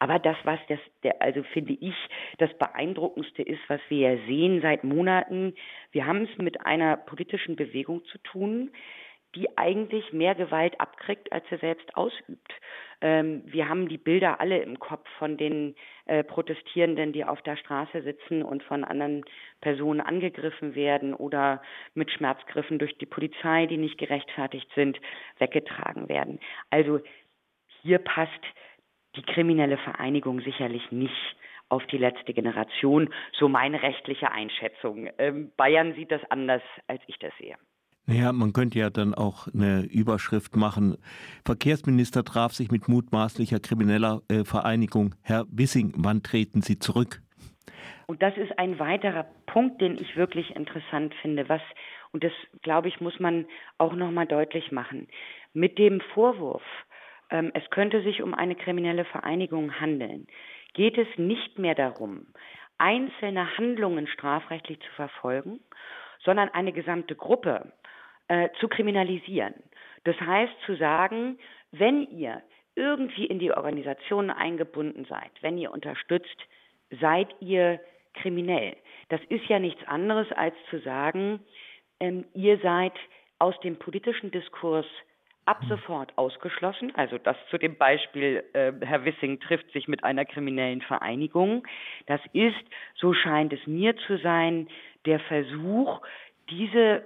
Aber 0.00 0.18
das, 0.18 0.36
was 0.42 0.58
das, 0.68 0.80
der, 1.04 1.22
also 1.22 1.44
finde 1.44 1.74
ich, 1.74 1.94
das 2.38 2.52
Beeindruckendste 2.58 3.42
ist, 3.42 3.62
was 3.68 3.80
wir 3.88 4.14
ja 4.14 4.26
sehen 4.26 4.60
seit 4.60 4.82
Monaten, 4.82 5.54
wir 5.92 6.06
haben 6.06 6.24
es 6.24 6.38
mit 6.38 6.66
einer 6.66 6.96
politischen 6.96 7.54
Bewegung 7.54 8.04
zu 8.06 8.18
tun, 8.18 8.72
die 9.34 9.56
eigentlich 9.56 10.12
mehr 10.12 10.34
Gewalt 10.34 10.78
abkriegt, 10.80 11.32
als 11.32 11.44
sie 11.48 11.56
selbst 11.56 11.96
ausübt. 11.96 12.52
Ähm, 13.00 13.42
wir 13.46 13.68
haben 13.68 13.88
die 13.88 13.98
Bilder 13.98 14.40
alle 14.40 14.58
im 14.62 14.78
Kopf 14.78 15.08
von 15.18 15.36
den 15.36 15.74
äh, 16.06 16.22
Protestierenden, 16.22 17.12
die 17.12 17.24
auf 17.24 17.42
der 17.42 17.56
Straße 17.56 18.02
sitzen 18.02 18.42
und 18.42 18.62
von 18.62 18.84
anderen 18.84 19.24
Personen 19.60 20.00
angegriffen 20.00 20.74
werden 20.74 21.14
oder 21.14 21.62
mit 21.94 22.10
Schmerzgriffen 22.10 22.78
durch 22.78 22.96
die 22.98 23.06
Polizei, 23.06 23.66
die 23.66 23.78
nicht 23.78 23.98
gerechtfertigt 23.98 24.68
sind, 24.74 25.00
weggetragen 25.38 26.08
werden. 26.08 26.38
Also 26.70 27.00
hier 27.82 27.98
passt 27.98 28.30
die 29.16 29.22
kriminelle 29.22 29.78
Vereinigung 29.78 30.40
sicherlich 30.40 30.90
nicht 30.92 31.36
auf 31.68 31.86
die 31.86 31.98
letzte 31.98 32.34
Generation, 32.34 33.12
so 33.32 33.48
meine 33.48 33.82
rechtliche 33.82 34.30
Einschätzung. 34.30 35.08
Ähm, 35.18 35.52
Bayern 35.56 35.94
sieht 35.94 36.12
das 36.12 36.22
anders, 36.30 36.62
als 36.86 37.02
ich 37.06 37.18
das 37.18 37.32
sehe. 37.38 37.56
Naja, 38.06 38.32
man 38.32 38.52
könnte 38.52 38.78
ja 38.78 38.90
dann 38.90 39.14
auch 39.14 39.46
eine 39.54 39.82
Überschrift 39.84 40.56
machen. 40.56 40.96
Verkehrsminister 41.44 42.24
traf 42.24 42.52
sich 42.52 42.70
mit 42.70 42.88
mutmaßlicher 42.88 43.60
krimineller 43.60 44.22
äh, 44.28 44.44
Vereinigung. 44.44 45.14
Herr 45.22 45.46
Wissing, 45.50 45.92
wann 45.96 46.22
treten 46.22 46.62
Sie 46.62 46.78
zurück? 46.78 47.22
Und 48.06 48.20
das 48.20 48.36
ist 48.36 48.58
ein 48.58 48.78
weiterer 48.78 49.24
Punkt, 49.46 49.80
den 49.80 49.96
ich 49.96 50.16
wirklich 50.16 50.54
interessant 50.56 51.14
finde, 51.22 51.48
was, 51.48 51.62
und 52.10 52.24
das 52.24 52.32
glaube 52.62 52.88
ich, 52.88 53.00
muss 53.00 53.18
man 53.20 53.46
auch 53.78 53.94
nochmal 53.94 54.26
deutlich 54.26 54.72
machen. 54.72 55.06
Mit 55.54 55.78
dem 55.78 56.00
Vorwurf, 56.12 56.62
ähm, 57.30 57.52
es 57.54 57.62
könnte 57.70 58.02
sich 58.02 58.22
um 58.22 58.34
eine 58.34 58.56
kriminelle 58.56 59.04
Vereinigung 59.04 59.80
handeln, 59.80 60.26
geht 60.74 60.98
es 60.98 61.06
nicht 61.16 61.58
mehr 61.58 61.74
darum, 61.74 62.26
einzelne 62.78 63.56
Handlungen 63.56 64.08
strafrechtlich 64.08 64.80
zu 64.80 64.92
verfolgen, 64.96 65.60
sondern 66.24 66.48
eine 66.50 66.72
gesamte 66.72 67.14
Gruppe 67.14 67.72
äh, 68.28 68.48
zu 68.60 68.68
kriminalisieren. 68.68 69.54
Das 70.04 70.18
heißt 70.20 70.52
zu 70.66 70.76
sagen, 70.76 71.38
wenn 71.70 72.08
ihr 72.10 72.42
irgendwie 72.74 73.26
in 73.26 73.38
die 73.38 73.52
Organisation 73.52 74.30
eingebunden 74.30 75.04
seid, 75.04 75.30
wenn 75.40 75.58
ihr 75.58 75.72
unterstützt, 75.72 76.36
seid 77.00 77.28
ihr 77.40 77.80
kriminell. 78.14 78.76
Das 79.08 79.20
ist 79.28 79.46
ja 79.46 79.58
nichts 79.58 79.82
anderes 79.86 80.30
als 80.32 80.54
zu 80.70 80.78
sagen, 80.80 81.40
ähm, 82.00 82.24
ihr 82.34 82.58
seid 82.58 82.92
aus 83.38 83.58
dem 83.60 83.78
politischen 83.78 84.30
Diskurs 84.30 84.86
ab 85.44 85.60
hm. 85.62 85.68
sofort 85.68 86.16
ausgeschlossen. 86.16 86.94
Also 86.94 87.18
das 87.18 87.36
zu 87.50 87.58
dem 87.58 87.76
Beispiel, 87.76 88.44
äh, 88.52 88.72
Herr 88.84 89.04
Wissing 89.04 89.40
trifft 89.40 89.70
sich 89.72 89.88
mit 89.88 90.04
einer 90.04 90.24
kriminellen 90.24 90.82
Vereinigung. 90.82 91.66
Das 92.06 92.20
ist, 92.32 92.64
so 92.94 93.12
scheint 93.12 93.52
es 93.52 93.66
mir 93.66 93.96
zu 94.06 94.18
sein, 94.18 94.68
der 95.06 95.20
Versuch, 95.20 96.00
diese 96.50 97.04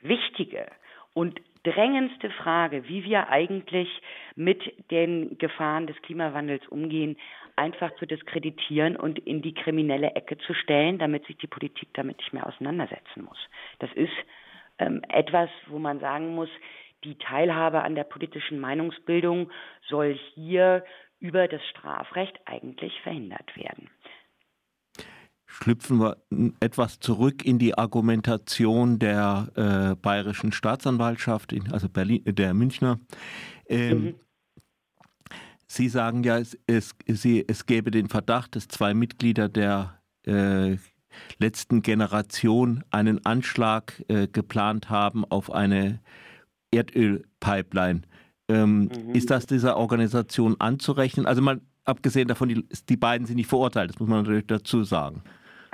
wichtige 0.00 0.66
und 1.14 1.40
drängendste 1.62 2.30
Frage, 2.30 2.88
wie 2.88 3.04
wir 3.04 3.28
eigentlich 3.28 3.88
mit 4.36 4.60
den 4.90 5.38
Gefahren 5.38 5.86
des 5.86 6.00
Klimawandels 6.02 6.66
umgehen, 6.68 7.16
einfach 7.56 7.94
zu 7.96 8.06
diskreditieren 8.06 8.96
und 8.96 9.18
in 9.18 9.40
die 9.40 9.54
kriminelle 9.54 10.14
Ecke 10.14 10.36
zu 10.38 10.54
stellen, 10.54 10.98
damit 10.98 11.26
sich 11.26 11.36
die 11.38 11.46
Politik 11.46 11.88
damit 11.94 12.18
nicht 12.18 12.32
mehr 12.32 12.46
auseinandersetzen 12.46 13.24
muss. 13.24 13.38
Das 13.78 13.90
ist 13.94 14.12
ähm, 14.78 15.02
etwas, 15.08 15.48
wo 15.68 15.78
man 15.78 16.00
sagen 16.00 16.34
muss, 16.34 16.50
die 17.04 17.16
Teilhabe 17.16 17.82
an 17.82 17.94
der 17.94 18.04
politischen 18.04 18.60
Meinungsbildung 18.60 19.50
soll 19.88 20.18
hier 20.34 20.84
über 21.20 21.48
das 21.48 21.64
Strafrecht 21.68 22.38
eigentlich 22.46 23.00
verhindert 23.02 23.56
werden. 23.56 23.83
Schlüpfen 25.62 25.98
wir 25.98 26.16
etwas 26.58 26.98
zurück 26.98 27.44
in 27.44 27.60
die 27.60 27.78
Argumentation 27.78 28.98
der 28.98 29.48
äh, 29.54 29.94
bayerischen 29.94 30.50
Staatsanwaltschaft, 30.50 31.54
also 31.70 31.88
Berlin, 31.88 32.22
der 32.26 32.54
Münchner. 32.54 32.98
Ähm, 33.68 34.02
mhm. 34.02 34.14
Sie 35.68 35.88
sagen 35.88 36.24
ja, 36.24 36.38
es, 36.38 36.58
es, 36.66 36.94
Sie, 37.06 37.44
es 37.46 37.66
gäbe 37.66 37.92
den 37.92 38.08
Verdacht, 38.08 38.56
dass 38.56 38.66
zwei 38.66 38.94
Mitglieder 38.94 39.48
der 39.48 40.00
äh, 40.26 40.76
letzten 41.38 41.82
Generation 41.82 42.82
einen 42.90 43.24
Anschlag 43.24 44.02
äh, 44.08 44.26
geplant 44.26 44.90
haben 44.90 45.24
auf 45.24 45.52
eine 45.52 46.00
Erdölpipeline. 46.72 48.02
Ähm, 48.48 48.80
mhm. 48.80 49.14
Ist 49.14 49.30
das 49.30 49.46
dieser 49.46 49.76
Organisation 49.76 50.56
anzurechnen? 50.60 51.26
Also 51.26 51.42
mal 51.42 51.60
abgesehen 51.84 52.26
davon, 52.26 52.48
die, 52.48 52.64
die 52.88 52.96
beiden 52.96 53.26
sind 53.26 53.36
nicht 53.36 53.48
verurteilt, 53.48 53.90
das 53.90 54.00
muss 54.00 54.08
man 54.08 54.22
natürlich 54.22 54.48
dazu 54.48 54.82
sagen. 54.82 55.22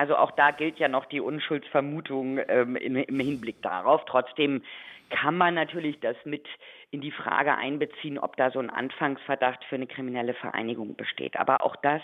Also 0.01 0.17
auch 0.17 0.31
da 0.31 0.51
gilt 0.51 0.79
ja 0.79 0.89
noch 0.89 1.05
die 1.05 1.21
Unschuldsvermutung 1.21 2.41
ähm, 2.49 2.75
im, 2.77 2.97
im 2.97 3.21
Hinblick 3.21 3.61
darauf. 3.61 4.03
Trotzdem 4.07 4.63
kann 5.11 5.37
man 5.37 5.53
natürlich 5.53 6.01
das 6.01 6.17
mit 6.25 6.49
in 6.91 7.03
die 7.03 7.11
Frage 7.11 7.55
einbeziehen, 7.55 8.19
ob 8.19 8.35
da 8.37 8.51
so 8.51 8.61
ein 8.61 8.71
Anfangsverdacht 8.71 9.63
für 9.65 9.75
eine 9.75 9.87
kriminelle 9.87 10.33
Vereinigung 10.33 10.97
besteht. 10.97 11.37
Aber 11.37 11.63
auch 11.63 11.77
das 11.77 12.01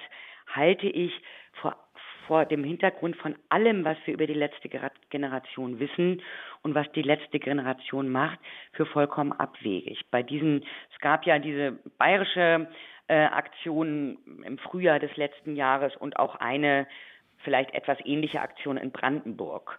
halte 0.55 0.87
ich 0.87 1.11
vor, 1.62 1.75
vor 2.26 2.45
dem 2.45 2.65
Hintergrund 2.65 3.17
von 3.17 3.35
allem, 3.49 3.87
was 3.87 3.97
wir 4.05 4.12
über 4.12 4.26
die 4.26 4.35
letzte 4.35 4.69
Generation 5.09 5.81
wissen 5.81 6.21
und 6.61 6.75
was 6.75 6.93
die 6.93 7.00
letzte 7.00 7.38
Generation 7.38 8.11
macht, 8.11 8.38
für 8.73 8.85
vollkommen 8.85 9.33
abwegig. 9.33 10.05
Bei 10.11 10.23
diesen, 10.23 10.67
es 10.93 10.99
gab 11.00 11.25
ja 11.25 11.38
diese 11.38 11.79
bayerische 11.97 12.69
äh, 13.09 13.25
Aktion 13.25 14.19
im 14.45 14.59
Frühjahr 14.59 14.99
des 14.99 15.17
letzten 15.17 15.57
Jahres 15.57 15.97
und 15.97 16.19
auch 16.19 16.35
eine 16.35 16.87
vielleicht 17.38 17.75
etwas 17.75 17.99
ähnliche 18.05 18.40
Aktion 18.40 18.76
in 18.76 18.90
Brandenburg. 18.90 19.78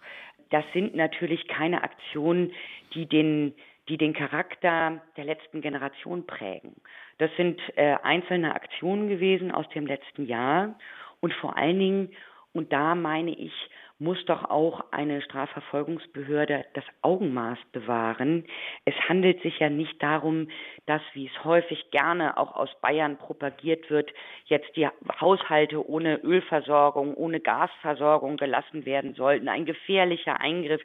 Das 0.49 0.63
sind 0.73 0.95
natürlich 0.95 1.47
keine 1.47 1.83
Aktionen, 1.83 2.53
die 2.93 3.05
den 3.05 3.53
die 3.89 3.97
den 3.97 4.13
Charakter 4.13 5.01
der 5.15 5.23
letzten 5.23 5.61
Generation 5.61 6.25
prägen. 6.25 6.75
Das 7.19 7.31
sind 7.37 7.59
äh, 7.75 7.95
einzelne 8.03 8.53
Aktionen 8.53 9.07
gewesen 9.07 9.51
aus 9.51 9.67
dem 9.69 9.87
letzten 9.87 10.25
Jahr 10.25 10.77
und 11.21 11.33
vor 11.33 11.57
allen 11.57 11.79
Dingen, 11.79 12.09
und 12.53 12.73
da 12.73 12.95
meine 12.95 13.31
ich, 13.31 13.53
muss 13.99 14.23
doch 14.25 14.45
auch 14.49 14.91
eine 14.91 15.21
Strafverfolgungsbehörde 15.21 16.65
das 16.73 16.83
Augenmaß 17.01 17.57
bewahren. 17.71 18.45
Es 18.85 18.93
handelt 19.09 19.41
sich 19.41 19.59
ja 19.59 19.69
nicht 19.69 20.01
darum, 20.03 20.49
dass, 20.85 21.01
wie 21.13 21.27
es 21.27 21.43
häufig 21.43 21.89
gerne 21.89 22.37
auch 22.37 22.55
aus 22.55 22.69
Bayern 22.81 23.17
propagiert 23.17 23.89
wird, 23.89 24.11
jetzt 24.45 24.75
die 24.75 24.87
Haushalte 25.19 25.87
ohne 25.87 26.17
Ölversorgung, 26.17 27.15
ohne 27.15 27.39
Gasversorgung 27.39 28.37
gelassen 28.37 28.85
werden 28.85 29.15
sollten. 29.15 29.49
Ein 29.49 29.65
gefährlicher 29.65 30.39
Eingriff 30.39 30.81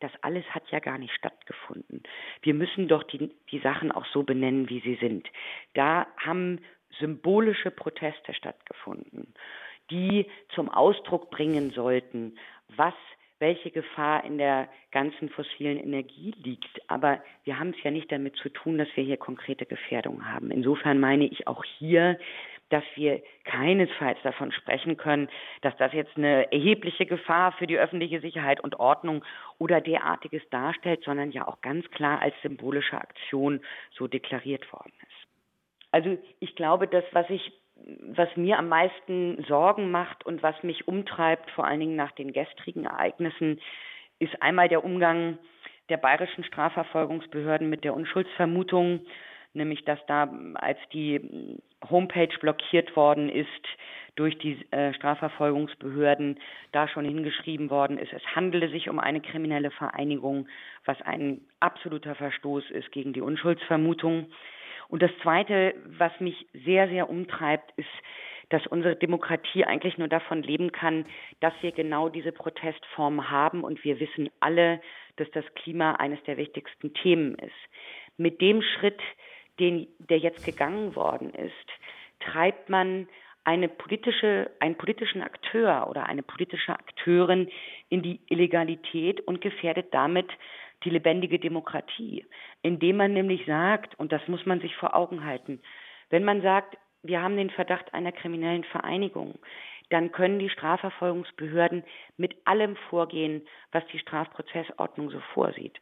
das 0.00 0.12
alles 0.20 0.44
hat 0.50 0.68
ja 0.70 0.78
gar 0.78 0.98
nicht 0.98 1.14
stattgefunden. 1.14 2.02
Wir 2.42 2.52
müssen 2.52 2.86
doch 2.86 3.02
die, 3.04 3.30
die 3.50 3.58
Sachen 3.60 3.90
auch 3.92 4.04
so 4.06 4.24
benennen, 4.24 4.68
wie 4.68 4.80
sie 4.80 4.96
sind. 4.96 5.26
Da 5.72 6.06
haben 6.18 6.60
symbolische 6.98 7.70
Proteste 7.70 8.34
stattgefunden, 8.34 9.34
die 9.90 10.26
zum 10.54 10.68
Ausdruck 10.68 11.30
bringen 11.30 11.70
sollten, 11.70 12.38
was 12.76 12.94
welche 13.38 13.70
Gefahr 13.70 14.24
in 14.24 14.38
der 14.38 14.68
ganzen 14.92 15.28
fossilen 15.28 15.78
Energie 15.78 16.34
liegt. 16.42 16.80
Aber 16.88 17.22
wir 17.44 17.58
haben 17.58 17.70
es 17.70 17.82
ja 17.82 17.90
nicht 17.90 18.10
damit 18.10 18.36
zu 18.36 18.48
tun, 18.48 18.78
dass 18.78 18.88
wir 18.94 19.04
hier 19.04 19.18
konkrete 19.18 19.66
Gefährdungen 19.66 20.32
haben. 20.32 20.50
Insofern 20.50 20.98
meine 20.98 21.26
ich 21.26 21.46
auch 21.46 21.62
hier, 21.78 22.18
dass 22.70 22.82
wir 22.94 23.22
keinesfalls 23.44 24.18
davon 24.22 24.50
sprechen 24.52 24.96
können, 24.96 25.28
dass 25.60 25.76
das 25.76 25.92
jetzt 25.92 26.16
eine 26.16 26.50
erhebliche 26.50 27.06
Gefahr 27.06 27.52
für 27.52 27.66
die 27.66 27.78
öffentliche 27.78 28.20
Sicherheit 28.20 28.60
und 28.60 28.80
Ordnung 28.80 29.24
oder 29.58 29.80
derartiges 29.80 30.42
darstellt, 30.50 31.04
sondern 31.04 31.30
ja 31.30 31.46
auch 31.46 31.60
ganz 31.60 31.88
klar 31.90 32.20
als 32.20 32.34
symbolische 32.42 32.98
Aktion 32.98 33.60
so 33.92 34.08
deklariert 34.08 34.72
worden 34.72 34.92
ist. 35.02 35.28
Also 35.92 36.18
ich 36.40 36.56
glaube, 36.56 36.88
das, 36.88 37.04
was 37.12 37.28
ich 37.30 37.52
was 37.86 38.28
mir 38.36 38.58
am 38.58 38.68
meisten 38.68 39.44
Sorgen 39.48 39.90
macht 39.90 40.26
und 40.26 40.42
was 40.42 40.60
mich 40.62 40.88
umtreibt, 40.88 41.50
vor 41.52 41.66
allen 41.66 41.80
Dingen 41.80 41.96
nach 41.96 42.12
den 42.12 42.32
gestrigen 42.32 42.84
Ereignissen, 42.84 43.60
ist 44.18 44.42
einmal 44.42 44.68
der 44.68 44.84
Umgang 44.84 45.38
der 45.88 45.96
bayerischen 45.96 46.44
Strafverfolgungsbehörden 46.44 47.70
mit 47.70 47.84
der 47.84 47.94
Unschuldsvermutung 47.94 49.00
nämlich 49.56 49.84
dass 49.84 49.98
da, 50.06 50.30
als 50.54 50.78
die 50.92 51.58
Homepage 51.90 52.38
blockiert 52.40 52.94
worden 52.94 53.28
ist 53.28 53.48
durch 54.14 54.38
die 54.38 54.64
äh, 54.70 54.94
Strafverfolgungsbehörden, 54.94 56.38
da 56.72 56.88
schon 56.88 57.04
hingeschrieben 57.04 57.70
worden 57.70 57.98
ist, 57.98 58.12
es 58.12 58.22
handele 58.34 58.68
sich 58.70 58.88
um 58.88 58.98
eine 58.98 59.20
kriminelle 59.20 59.70
Vereinigung, 59.70 60.46
was 60.84 61.00
ein 61.02 61.40
absoluter 61.60 62.14
Verstoß 62.14 62.70
ist 62.70 62.92
gegen 62.92 63.12
die 63.12 63.20
Unschuldsvermutung. 63.20 64.26
Und 64.88 65.02
das 65.02 65.10
Zweite, 65.22 65.74
was 65.86 66.12
mich 66.20 66.46
sehr, 66.52 66.88
sehr 66.88 67.08
umtreibt, 67.10 67.72
ist, 67.76 67.88
dass 68.48 68.66
unsere 68.66 68.96
Demokratie 68.96 69.64
eigentlich 69.64 69.98
nur 69.98 70.08
davon 70.08 70.42
leben 70.42 70.70
kann, 70.70 71.04
dass 71.40 71.52
wir 71.62 71.72
genau 71.72 72.08
diese 72.08 72.32
Protestform 72.32 73.30
haben 73.30 73.64
und 73.64 73.82
wir 73.84 73.98
wissen 73.98 74.30
alle, 74.40 74.80
dass 75.16 75.30
das 75.32 75.44
Klima 75.54 75.92
eines 75.92 76.22
der 76.24 76.36
wichtigsten 76.36 76.94
Themen 76.94 77.34
ist. 77.36 77.52
Mit 78.16 78.40
dem 78.40 78.62
Schritt, 78.62 79.00
den, 79.58 79.88
der 79.98 80.18
jetzt 80.18 80.44
gegangen 80.44 80.94
worden 80.94 81.30
ist, 81.30 81.52
treibt 82.20 82.68
man 82.68 83.08
eine 83.44 83.68
politische, 83.68 84.50
einen 84.58 84.76
politischen 84.76 85.22
Akteur 85.22 85.86
oder 85.88 86.06
eine 86.06 86.22
politische 86.22 86.72
Akteurin 86.72 87.48
in 87.88 88.02
die 88.02 88.20
Illegalität 88.28 89.20
und 89.20 89.40
gefährdet 89.40 89.92
damit 89.92 90.28
die 90.86 90.90
lebendige 90.90 91.38
Demokratie, 91.40 92.24
indem 92.62 92.96
man 92.98 93.12
nämlich 93.12 93.44
sagt, 93.44 93.98
und 93.98 94.12
das 94.12 94.26
muss 94.28 94.46
man 94.46 94.60
sich 94.60 94.74
vor 94.76 94.94
Augen 94.94 95.24
halten, 95.24 95.60
wenn 96.10 96.22
man 96.24 96.40
sagt, 96.42 96.78
wir 97.02 97.20
haben 97.20 97.36
den 97.36 97.50
Verdacht 97.50 97.92
einer 97.92 98.12
kriminellen 98.12 98.64
Vereinigung, 98.64 99.34
dann 99.90 100.12
können 100.12 100.38
die 100.38 100.48
Strafverfolgungsbehörden 100.48 101.84
mit 102.16 102.36
allem 102.44 102.76
vorgehen, 102.88 103.42
was 103.72 103.84
die 103.88 103.98
Strafprozessordnung 103.98 105.10
so 105.10 105.20
vorsieht. 105.34 105.78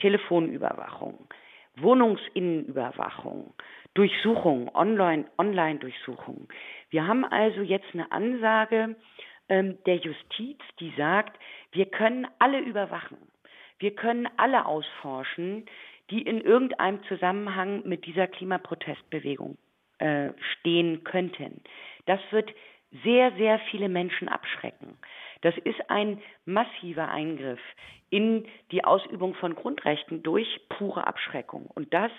Telefonüberwachung, 0.00 1.28
Wohnungsinnenüberwachung, 1.76 3.54
Durchsuchung, 3.94 4.68
Online-Durchsuchung. 4.74 6.48
wir 6.90 7.06
haben 7.06 7.24
also 7.24 7.62
jetzt 7.62 7.88
eine 7.94 8.10
Ansage 8.12 8.96
ähm, 9.48 9.78
der 9.86 9.96
Justiz, 9.96 10.58
die 10.80 10.92
sagt, 10.96 11.38
wir 11.72 11.86
können 11.86 12.26
alle 12.38 12.60
überwachen. 12.60 13.18
Wir 13.78 13.94
können 13.94 14.28
alle 14.36 14.66
ausforschen, 14.66 15.66
die 16.10 16.22
in 16.22 16.40
irgendeinem 16.40 17.02
Zusammenhang 17.04 17.82
mit 17.86 18.06
dieser 18.06 18.26
Klimaprotestbewegung 18.26 19.58
äh, 19.98 20.30
stehen 20.52 21.04
könnten. 21.04 21.62
Das 22.06 22.20
wird 22.30 22.50
sehr, 23.04 23.32
sehr 23.32 23.58
viele 23.70 23.88
Menschen 23.88 24.28
abschrecken. 24.28 24.96
Das 25.42 25.56
ist 25.64 25.90
ein 25.90 26.20
massiver 26.46 27.08
Eingriff 27.08 27.60
in 28.10 28.46
die 28.72 28.84
Ausübung 28.84 29.34
von 29.34 29.54
Grundrechten 29.54 30.22
durch 30.22 30.48
pure 30.70 31.06
Abschreckung. 31.06 31.66
Und 31.66 31.92
das 31.92 32.10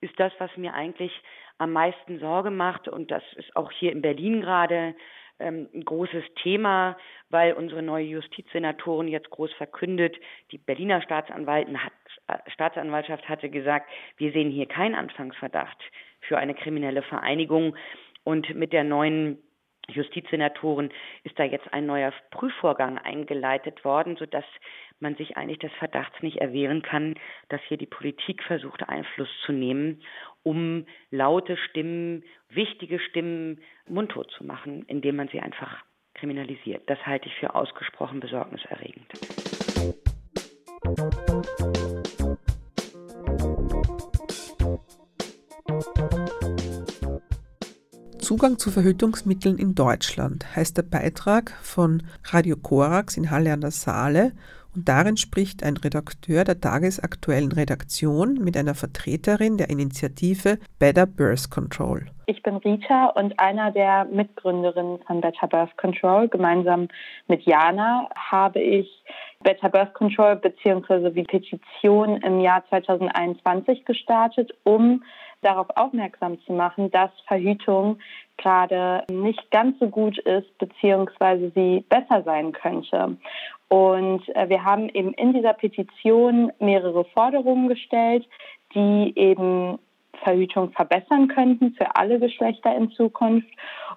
ist 0.00 0.18
das, 0.18 0.32
was 0.38 0.56
mir 0.56 0.74
eigentlich 0.74 1.12
am 1.58 1.72
meisten 1.72 2.18
Sorge 2.18 2.50
macht. 2.50 2.88
Und 2.88 3.10
das 3.10 3.22
ist 3.36 3.54
auch 3.54 3.70
hier 3.70 3.92
in 3.92 4.02
Berlin 4.02 4.40
gerade 4.40 4.94
ähm, 5.38 5.68
ein 5.74 5.84
großes 5.84 6.24
Thema, 6.42 6.96
weil 7.30 7.54
unsere 7.54 7.82
neue 7.82 8.04
Justizsenatorin 8.04 9.08
jetzt 9.08 9.30
groß 9.30 9.52
verkündet, 9.54 10.16
die 10.52 10.58
Berliner 10.58 11.00
hat, 11.00 11.92
äh, 12.28 12.50
Staatsanwaltschaft 12.50 13.28
hatte 13.28 13.50
gesagt, 13.50 13.90
wir 14.16 14.32
sehen 14.32 14.50
hier 14.50 14.66
keinen 14.66 14.94
Anfangsverdacht 14.94 15.78
für 16.20 16.38
eine 16.38 16.54
kriminelle 16.54 17.02
Vereinigung. 17.02 17.76
Und 18.22 18.54
mit 18.54 18.72
der 18.72 18.84
neuen 18.84 19.38
Justizsenatoren 19.88 20.90
ist 21.24 21.38
da 21.38 21.44
jetzt 21.44 21.72
ein 21.72 21.86
neuer 21.86 22.12
Prüfvorgang 22.30 22.98
eingeleitet 22.98 23.84
worden, 23.84 24.16
sodass 24.16 24.44
man 25.00 25.14
sich 25.16 25.36
eigentlich 25.36 25.58
des 25.58 25.72
Verdachts 25.74 26.22
nicht 26.22 26.38
erwehren 26.38 26.82
kann, 26.82 27.14
dass 27.50 27.60
hier 27.68 27.76
die 27.76 27.86
Politik 27.86 28.42
versucht, 28.42 28.88
Einfluss 28.88 29.28
zu 29.44 29.52
nehmen, 29.52 30.02
um 30.44 30.86
laute 31.10 31.56
Stimmen, 31.56 32.22
wichtige 32.48 33.00
Stimmen 33.00 33.60
mundtot 33.88 34.30
zu 34.38 34.44
machen, 34.44 34.84
indem 34.86 35.16
man 35.16 35.28
sie 35.28 35.40
einfach 35.40 35.82
kriminalisiert. 36.14 36.88
Das 36.88 37.04
halte 37.04 37.26
ich 37.28 37.34
für 37.34 37.54
ausgesprochen 37.54 38.20
besorgniserregend. 38.20 39.06
Zugang 48.24 48.56
zu 48.56 48.70
Verhütungsmitteln 48.70 49.58
in 49.58 49.74
Deutschland 49.74 50.56
heißt 50.56 50.78
der 50.78 50.82
Beitrag 50.82 51.50
von 51.60 52.02
Radio 52.24 52.56
Korax 52.56 53.18
in 53.18 53.30
Halle 53.30 53.52
an 53.52 53.60
der 53.60 53.70
Saale 53.70 54.32
und 54.74 54.88
darin 54.88 55.18
spricht 55.18 55.62
ein 55.62 55.76
Redakteur 55.76 56.42
der 56.44 56.58
tagesaktuellen 56.58 57.52
Redaktion 57.52 58.42
mit 58.42 58.56
einer 58.56 58.74
Vertreterin 58.74 59.58
der 59.58 59.68
Initiative 59.68 60.58
Better 60.78 61.04
Birth 61.04 61.50
Control. 61.50 62.06
Ich 62.24 62.42
bin 62.42 62.56
Rita 62.56 63.08
und 63.08 63.38
einer 63.38 63.70
der 63.72 64.06
Mitgründerinnen 64.06 65.00
von 65.06 65.20
Better 65.20 65.46
Birth 65.46 65.76
Control. 65.76 66.26
Gemeinsam 66.28 66.88
mit 67.28 67.42
Jana 67.42 68.08
habe 68.16 68.58
ich 68.58 68.88
Better 69.42 69.68
Birth 69.68 69.92
Control 69.92 70.36
bzw. 70.36 71.10
die 71.10 71.24
Petition 71.24 72.16
im 72.22 72.40
Jahr 72.40 72.64
2021 72.70 73.84
gestartet, 73.84 74.50
um 74.64 75.02
darauf 75.44 75.68
aufmerksam 75.76 76.40
zu 76.46 76.52
machen, 76.52 76.90
dass 76.90 77.10
Verhütung 77.26 77.98
gerade 78.36 79.04
nicht 79.10 79.50
ganz 79.50 79.78
so 79.78 79.88
gut 79.88 80.18
ist, 80.18 80.56
beziehungsweise 80.58 81.52
sie 81.54 81.84
besser 81.88 82.22
sein 82.24 82.52
könnte. 82.52 83.16
Und 83.68 84.28
äh, 84.36 84.48
wir 84.48 84.64
haben 84.64 84.88
eben 84.88 85.12
in 85.14 85.32
dieser 85.32 85.52
Petition 85.52 86.52
mehrere 86.58 87.04
Forderungen 87.06 87.68
gestellt, 87.68 88.26
die 88.74 89.12
eben 89.16 89.78
Verhütung 90.22 90.72
verbessern 90.72 91.28
könnten 91.28 91.74
für 91.74 91.96
alle 91.96 92.18
Geschlechter 92.18 92.74
in 92.74 92.90
Zukunft. 92.92 93.48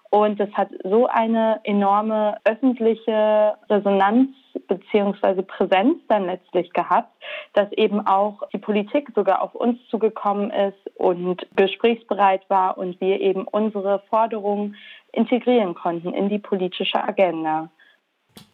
Und 0.09 0.39
das 0.39 0.51
hat 0.53 0.69
so 0.83 1.07
eine 1.07 1.59
enorme 1.63 2.37
öffentliche 2.45 3.55
Resonanz 3.69 4.29
beziehungsweise 4.67 5.43
Präsenz 5.43 5.99
dann 6.07 6.25
letztlich 6.25 6.71
gehabt, 6.73 7.11
dass 7.53 7.71
eben 7.73 8.05
auch 8.05 8.43
die 8.53 8.57
Politik 8.57 9.09
sogar 9.15 9.41
auf 9.41 9.55
uns 9.55 9.79
zugekommen 9.89 10.51
ist 10.51 10.77
und 10.95 11.45
gesprächsbereit 11.55 12.49
war 12.49 12.77
und 12.77 12.99
wir 13.01 13.19
eben 13.19 13.43
unsere 13.47 13.99
Forderungen 14.09 14.75
integrieren 15.11 15.73
konnten 15.73 16.13
in 16.13 16.29
die 16.29 16.39
politische 16.39 17.03
Agenda. 17.03 17.69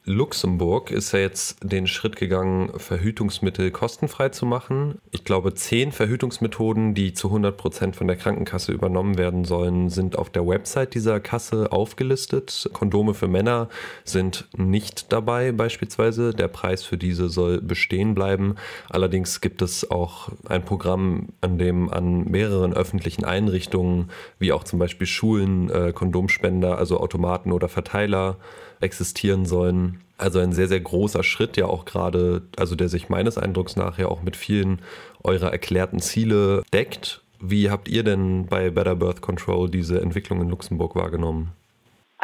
Luxemburg 0.05 0.91
ist 0.91 1.13
ja 1.13 1.19
jetzt 1.19 1.57
den 1.63 1.87
Schritt 1.87 2.17
gegangen, 2.17 2.77
Verhütungsmittel 2.77 3.71
kostenfrei 3.71 4.29
zu 4.29 4.45
machen. 4.45 4.99
Ich 5.11 5.23
glaube, 5.23 5.53
zehn 5.53 5.93
Verhütungsmethoden, 5.93 6.93
die 6.93 7.13
zu 7.13 7.29
100 7.29 7.55
Prozent 7.55 7.95
von 7.95 8.07
der 8.07 8.17
Krankenkasse 8.17 8.73
übernommen 8.73 9.17
werden 9.17 9.45
sollen, 9.45 9.89
sind 9.89 10.17
auf 10.17 10.29
der 10.29 10.45
Website 10.45 10.93
dieser 10.93 11.21
Kasse 11.21 11.71
aufgelistet. 11.71 12.69
Kondome 12.73 13.13
für 13.13 13.29
Männer 13.29 13.69
sind 14.03 14.49
nicht 14.57 15.13
dabei 15.13 15.53
beispielsweise. 15.53 16.33
Der 16.33 16.49
Preis 16.49 16.83
für 16.83 16.97
diese 16.97 17.29
soll 17.29 17.61
bestehen 17.61 18.13
bleiben. 18.13 18.55
Allerdings 18.89 19.39
gibt 19.39 19.61
es 19.61 19.89
auch 19.89 20.29
ein 20.49 20.65
Programm, 20.65 21.29
an 21.39 21.57
dem 21.57 21.89
an 21.89 22.25
mehreren 22.25 22.73
öffentlichen 22.73 23.23
Einrichtungen, 23.23 24.09
wie 24.37 24.51
auch 24.51 24.65
zum 24.65 24.79
Beispiel 24.79 25.07
Schulen, 25.07 25.69
äh, 25.69 25.93
Kondomspender, 25.93 26.77
also 26.77 26.99
Automaten 26.99 27.53
oder 27.53 27.69
Verteiler, 27.69 28.37
existieren 28.83 29.45
sollen. 29.45 30.01
Also 30.17 30.39
ein 30.39 30.53
sehr, 30.53 30.67
sehr 30.67 30.79
großer 30.79 31.23
Schritt, 31.23 31.57
ja 31.57 31.65
auch 31.65 31.85
gerade, 31.85 32.43
also 32.57 32.75
der 32.75 32.89
sich 32.89 33.09
meines 33.09 33.37
Eindrucks 33.37 33.75
nach 33.75 33.97
ja 33.97 34.07
auch 34.07 34.21
mit 34.21 34.35
vielen 34.35 34.79
eurer 35.23 35.51
erklärten 35.51 35.99
Ziele 35.99 36.63
deckt. 36.71 37.21
Wie 37.39 37.69
habt 37.69 37.89
ihr 37.89 38.03
denn 38.03 38.45
bei 38.45 38.69
Better 38.69 38.95
Birth 38.95 39.21
Control 39.21 39.69
diese 39.69 39.99
Entwicklung 39.99 40.41
in 40.41 40.49
Luxemburg 40.49 40.95
wahrgenommen? 40.95 41.51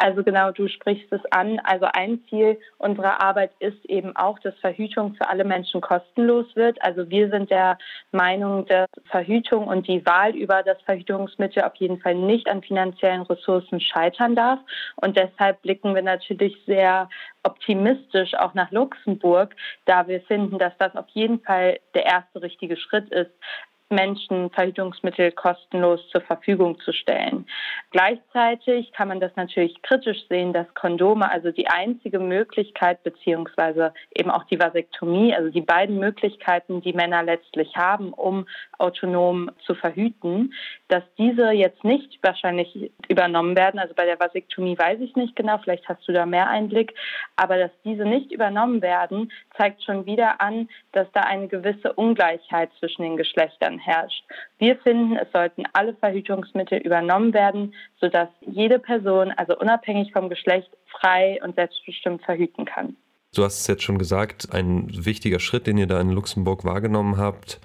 Also 0.00 0.24
genau, 0.24 0.50
du 0.50 0.66
sprichst 0.66 1.12
es 1.12 1.20
an. 1.30 1.60
Also 1.62 1.86
ein 1.92 2.24
Ziel 2.30 2.58
unserer 2.78 3.22
Arbeit 3.22 3.50
ist 3.58 3.84
eben 3.84 4.16
auch, 4.16 4.38
dass 4.38 4.58
Verhütung 4.60 5.14
für 5.14 5.28
alle 5.28 5.44
Menschen 5.44 5.82
kostenlos 5.82 6.46
wird. 6.56 6.82
Also 6.82 7.10
wir 7.10 7.28
sind 7.28 7.50
der 7.50 7.76
Meinung, 8.10 8.64
dass 8.64 8.88
Verhütung 9.10 9.66
und 9.66 9.86
die 9.86 10.04
Wahl 10.06 10.34
über 10.34 10.62
das 10.62 10.80
Verhütungsmittel 10.82 11.64
auf 11.64 11.74
jeden 11.74 12.00
Fall 12.00 12.14
nicht 12.14 12.48
an 12.48 12.62
finanziellen 12.62 13.22
Ressourcen 13.22 13.78
scheitern 13.78 14.34
darf. 14.34 14.58
Und 14.96 15.18
deshalb 15.18 15.60
blicken 15.60 15.94
wir 15.94 16.02
natürlich 16.02 16.56
sehr 16.64 17.10
optimistisch 17.42 18.34
auch 18.34 18.54
nach 18.54 18.70
Luxemburg, 18.70 19.54
da 19.84 20.08
wir 20.08 20.22
finden, 20.22 20.58
dass 20.58 20.72
das 20.78 20.96
auf 20.96 21.08
jeden 21.10 21.40
Fall 21.40 21.78
der 21.94 22.06
erste 22.06 22.40
richtige 22.40 22.78
Schritt 22.78 23.10
ist, 23.10 23.32
Menschen 23.90 24.50
Verhütungsmittel 24.50 25.32
kostenlos 25.32 26.00
zur 26.10 26.20
Verfügung 26.20 26.78
zu 26.80 26.92
stellen. 26.92 27.46
Gleichzeitig 27.90 28.92
kann 28.92 29.08
man 29.08 29.20
das 29.20 29.34
natürlich 29.34 29.82
kritisch 29.82 30.26
sehen, 30.28 30.52
dass 30.52 30.72
Kondome, 30.74 31.30
also 31.30 31.50
die 31.50 31.68
einzige 31.68 32.20
Möglichkeit 32.20 33.02
beziehungsweise 33.02 33.92
eben 34.14 34.30
auch 34.30 34.44
die 34.44 34.60
Vasektomie, 34.60 35.34
also 35.34 35.50
die 35.50 35.60
beiden 35.60 35.98
Möglichkeiten, 35.98 36.80
die 36.80 36.92
Männer 36.92 37.24
letztlich 37.24 37.76
haben, 37.76 38.12
um 38.12 38.46
autonom 38.78 39.50
zu 39.66 39.74
verhüten, 39.74 40.54
dass 40.88 41.02
diese 41.18 41.50
jetzt 41.50 41.82
nicht 41.84 42.18
wahrscheinlich 42.22 42.92
übernommen 43.08 43.56
werden. 43.56 43.80
Also 43.80 43.94
bei 43.94 44.06
der 44.06 44.20
Vasektomie 44.20 44.78
weiß 44.78 45.00
ich 45.00 45.16
nicht 45.16 45.34
genau, 45.34 45.58
vielleicht 45.58 45.88
hast 45.88 46.06
du 46.06 46.12
da 46.12 46.26
mehr 46.26 46.48
Einblick, 46.48 46.94
aber 47.36 47.58
dass 47.58 47.72
diese 47.84 48.04
nicht 48.04 48.30
übernommen 48.30 48.82
werden, 48.82 49.32
zeigt 49.56 49.82
schon 49.82 50.06
wieder 50.06 50.40
an, 50.40 50.68
dass 50.92 51.10
da 51.12 51.22
eine 51.22 51.48
gewisse 51.48 51.92
Ungleichheit 51.92 52.70
zwischen 52.78 53.02
den 53.02 53.16
Geschlechtern 53.16 53.79
herrscht. 53.80 54.24
Wir 54.58 54.76
finden, 54.76 55.16
es 55.16 55.30
sollten 55.32 55.64
alle 55.72 55.94
Verhütungsmittel 55.94 56.78
übernommen 56.78 57.34
werden, 57.34 57.74
sodass 58.00 58.28
jede 58.40 58.78
Person, 58.78 59.32
also 59.32 59.58
unabhängig 59.58 60.12
vom 60.12 60.28
Geschlecht, 60.28 60.70
frei 60.86 61.40
und 61.42 61.56
selbstbestimmt 61.56 62.22
verhüten 62.22 62.64
kann. 62.64 62.96
Du 63.34 63.44
hast 63.44 63.60
es 63.60 63.66
jetzt 63.66 63.82
schon 63.82 63.98
gesagt, 63.98 64.48
ein 64.52 64.88
wichtiger 64.90 65.38
Schritt, 65.38 65.66
den 65.66 65.78
ihr 65.78 65.86
da 65.86 66.00
in 66.00 66.10
Luxemburg 66.10 66.64
wahrgenommen 66.64 67.16
habt. 67.16 67.60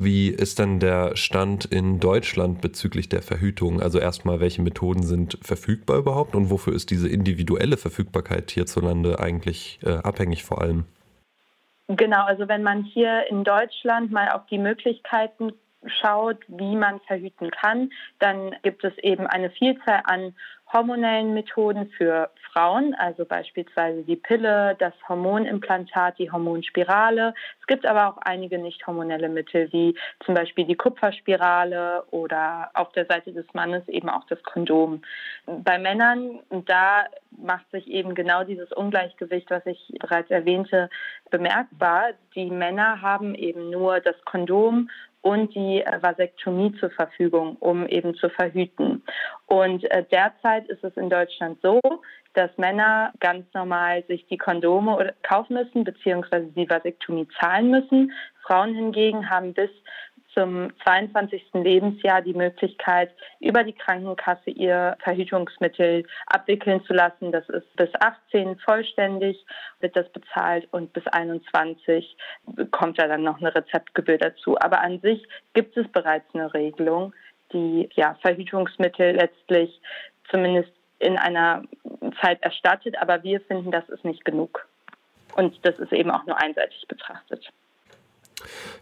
Wie 0.00 0.28
ist 0.28 0.60
dann 0.60 0.78
der 0.78 1.16
Stand 1.16 1.64
in 1.64 1.98
Deutschland 1.98 2.60
bezüglich 2.60 3.08
der 3.08 3.20
Verhütung? 3.20 3.82
Also 3.82 3.98
erstmal, 3.98 4.38
welche 4.38 4.62
Methoden 4.62 5.02
sind 5.02 5.38
verfügbar 5.42 5.98
überhaupt 5.98 6.36
und 6.36 6.50
wofür 6.50 6.72
ist 6.72 6.90
diese 6.90 7.08
individuelle 7.08 7.76
Verfügbarkeit 7.76 8.52
hierzulande 8.52 9.18
eigentlich 9.18 9.80
äh, 9.82 9.90
abhängig 9.90 10.44
vor 10.44 10.62
allem? 10.62 10.84
Genau, 11.88 12.24
also 12.24 12.48
wenn 12.48 12.62
man 12.62 12.84
hier 12.84 13.26
in 13.30 13.44
Deutschland 13.44 14.12
mal 14.12 14.28
auf 14.30 14.44
die 14.46 14.58
Möglichkeiten 14.58 15.52
schaut, 15.86 16.38
wie 16.48 16.76
man 16.76 17.00
verhüten 17.00 17.50
kann, 17.50 17.90
dann 18.18 18.54
gibt 18.62 18.84
es 18.84 18.96
eben 18.98 19.26
eine 19.26 19.50
Vielzahl 19.50 20.02
an 20.04 20.34
hormonellen 20.72 21.34
Methoden 21.34 21.88
für 21.96 22.30
Frauen, 22.52 22.94
also 22.94 23.24
beispielsweise 23.24 24.02
die 24.02 24.16
Pille, 24.16 24.76
das 24.78 24.92
Hormonimplantat, 25.08 26.18
die 26.18 26.30
Hormonspirale. 26.30 27.34
Es 27.60 27.66
gibt 27.66 27.86
aber 27.86 28.08
auch 28.08 28.18
einige 28.18 28.58
nicht 28.58 28.86
hormonelle 28.86 29.28
Mittel, 29.28 29.72
wie 29.72 29.96
zum 30.24 30.34
Beispiel 30.34 30.66
die 30.66 30.76
Kupferspirale 30.76 32.04
oder 32.10 32.70
auf 32.74 32.92
der 32.92 33.06
Seite 33.06 33.32
des 33.32 33.46
Mannes 33.54 33.86
eben 33.88 34.08
auch 34.08 34.24
das 34.28 34.42
Kondom. 34.42 35.02
Bei 35.46 35.78
Männern, 35.78 36.40
da 36.50 37.06
macht 37.30 37.70
sich 37.70 37.86
eben 37.88 38.14
genau 38.14 38.44
dieses 38.44 38.72
Ungleichgewicht, 38.72 39.50
was 39.50 39.64
ich 39.66 39.92
bereits 40.00 40.30
erwähnte, 40.30 40.90
bemerkbar. 41.30 42.10
Die 42.34 42.50
Männer 42.50 43.00
haben 43.02 43.34
eben 43.34 43.70
nur 43.70 44.00
das 44.00 44.16
Kondom 44.24 44.88
und 45.20 45.54
die 45.54 45.84
Vasektomie 46.00 46.74
zur 46.78 46.90
Verfügung, 46.90 47.56
um 47.60 47.86
eben 47.86 48.14
zu 48.14 48.28
verhüten. 48.30 49.02
Und 49.48 49.90
äh, 49.90 50.04
derzeit 50.10 50.68
ist 50.68 50.84
es 50.84 50.94
in 50.96 51.08
Deutschland 51.08 51.58
so, 51.62 51.80
dass 52.34 52.50
Männer 52.58 53.12
ganz 53.18 53.46
normal 53.54 54.04
sich 54.04 54.26
die 54.26 54.36
Kondome 54.36 55.14
kaufen 55.22 55.54
müssen, 55.54 55.84
beziehungsweise 55.84 56.48
die 56.48 56.68
Vasektomie 56.68 57.26
zahlen 57.40 57.70
müssen. 57.70 58.12
Frauen 58.46 58.74
hingegen 58.74 59.30
haben 59.30 59.54
bis 59.54 59.70
zum 60.34 60.70
22. 60.84 61.42
Lebensjahr 61.54 62.20
die 62.20 62.34
Möglichkeit, 62.34 63.10
über 63.40 63.64
die 63.64 63.72
Krankenkasse 63.72 64.50
ihr 64.50 64.96
Verhütungsmittel 65.02 66.06
abwickeln 66.26 66.84
zu 66.84 66.92
lassen. 66.92 67.32
Das 67.32 67.48
ist 67.48 67.74
bis 67.76 67.88
18 67.98 68.58
vollständig, 68.58 69.44
wird 69.80 69.96
das 69.96 70.08
bezahlt 70.10 70.68
und 70.72 70.92
bis 70.92 71.06
21 71.06 72.16
kommt 72.70 73.00
da 73.00 73.08
dann 73.08 73.24
noch 73.24 73.40
eine 73.40 73.54
Rezeptgebühr 73.54 74.18
dazu. 74.18 74.58
Aber 74.60 74.80
an 74.80 75.00
sich 75.00 75.26
gibt 75.54 75.76
es 75.76 75.88
bereits 75.88 76.26
eine 76.34 76.52
Regelung, 76.52 77.14
die 77.52 77.88
ja, 77.94 78.16
Verhütungsmittel 78.22 79.16
letztlich 79.16 79.80
zumindest 80.30 80.72
in 80.98 81.16
einer 81.16 81.62
Zeit 82.20 82.42
erstattet. 82.42 82.96
Aber 83.00 83.22
wir 83.22 83.40
finden, 83.42 83.70
das 83.70 83.88
ist 83.88 84.04
nicht 84.04 84.24
genug. 84.24 84.66
Und 85.36 85.58
das 85.62 85.78
ist 85.78 85.92
eben 85.92 86.10
auch 86.10 86.26
nur 86.26 86.40
einseitig 86.42 86.86
betrachtet. 86.88 87.48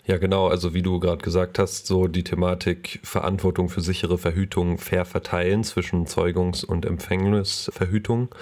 Ja, 0.05 0.19
genau. 0.19 0.49
Also 0.49 0.75
wie 0.75 0.83
du 0.83 1.01
gerade 1.01 1.23
gesagt 1.23 1.59
hast, 1.59 1.87
so 1.87 2.07
die 2.07 2.25
Thematik 2.25 3.01
Verantwortung 3.03 3.69
für 3.69 3.81
sichere 3.81 4.19
Verhütung 4.19 4.79
fair 4.79 5.05
verteilen 5.05 5.65
zwischen 5.65 6.07
Zeugungs- 6.07 6.65
und 6.65 6.85
Empfängnisverhütung. 6.85 8.35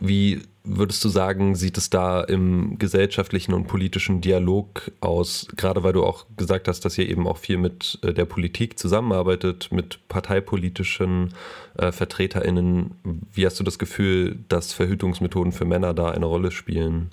Wie 0.00 0.42
würdest 0.64 1.04
du 1.04 1.08
sagen, 1.08 1.54
sieht 1.54 1.76
es 1.76 1.90
da 1.90 2.22
im 2.22 2.78
gesellschaftlichen 2.78 3.54
und 3.54 3.66
politischen 3.66 4.20
Dialog 4.20 4.90
aus? 5.00 5.48
Gerade 5.56 5.82
weil 5.82 5.92
du 5.92 6.04
auch 6.04 6.26
gesagt 6.36 6.68
hast, 6.68 6.84
dass 6.84 6.98
ihr 6.98 7.08
eben 7.08 7.26
auch 7.26 7.38
viel 7.38 7.58
mit 7.58 7.98
äh, 8.02 8.12
der 8.12 8.24
Politik 8.24 8.78
zusammenarbeitet, 8.78 9.70
mit 9.72 10.00
parteipolitischen 10.08 11.34
äh, 11.78 11.92
VertreterInnen. 11.92 12.92
Wie 13.32 13.46
hast 13.46 13.60
du 13.60 13.64
das 13.64 13.78
Gefühl, 13.78 14.38
dass 14.48 14.72
Verhütungsmethoden 14.72 15.52
für 15.52 15.64
Männer 15.64 15.94
da 15.94 16.10
eine 16.10 16.26
Rolle 16.26 16.50
spielen? 16.50 17.10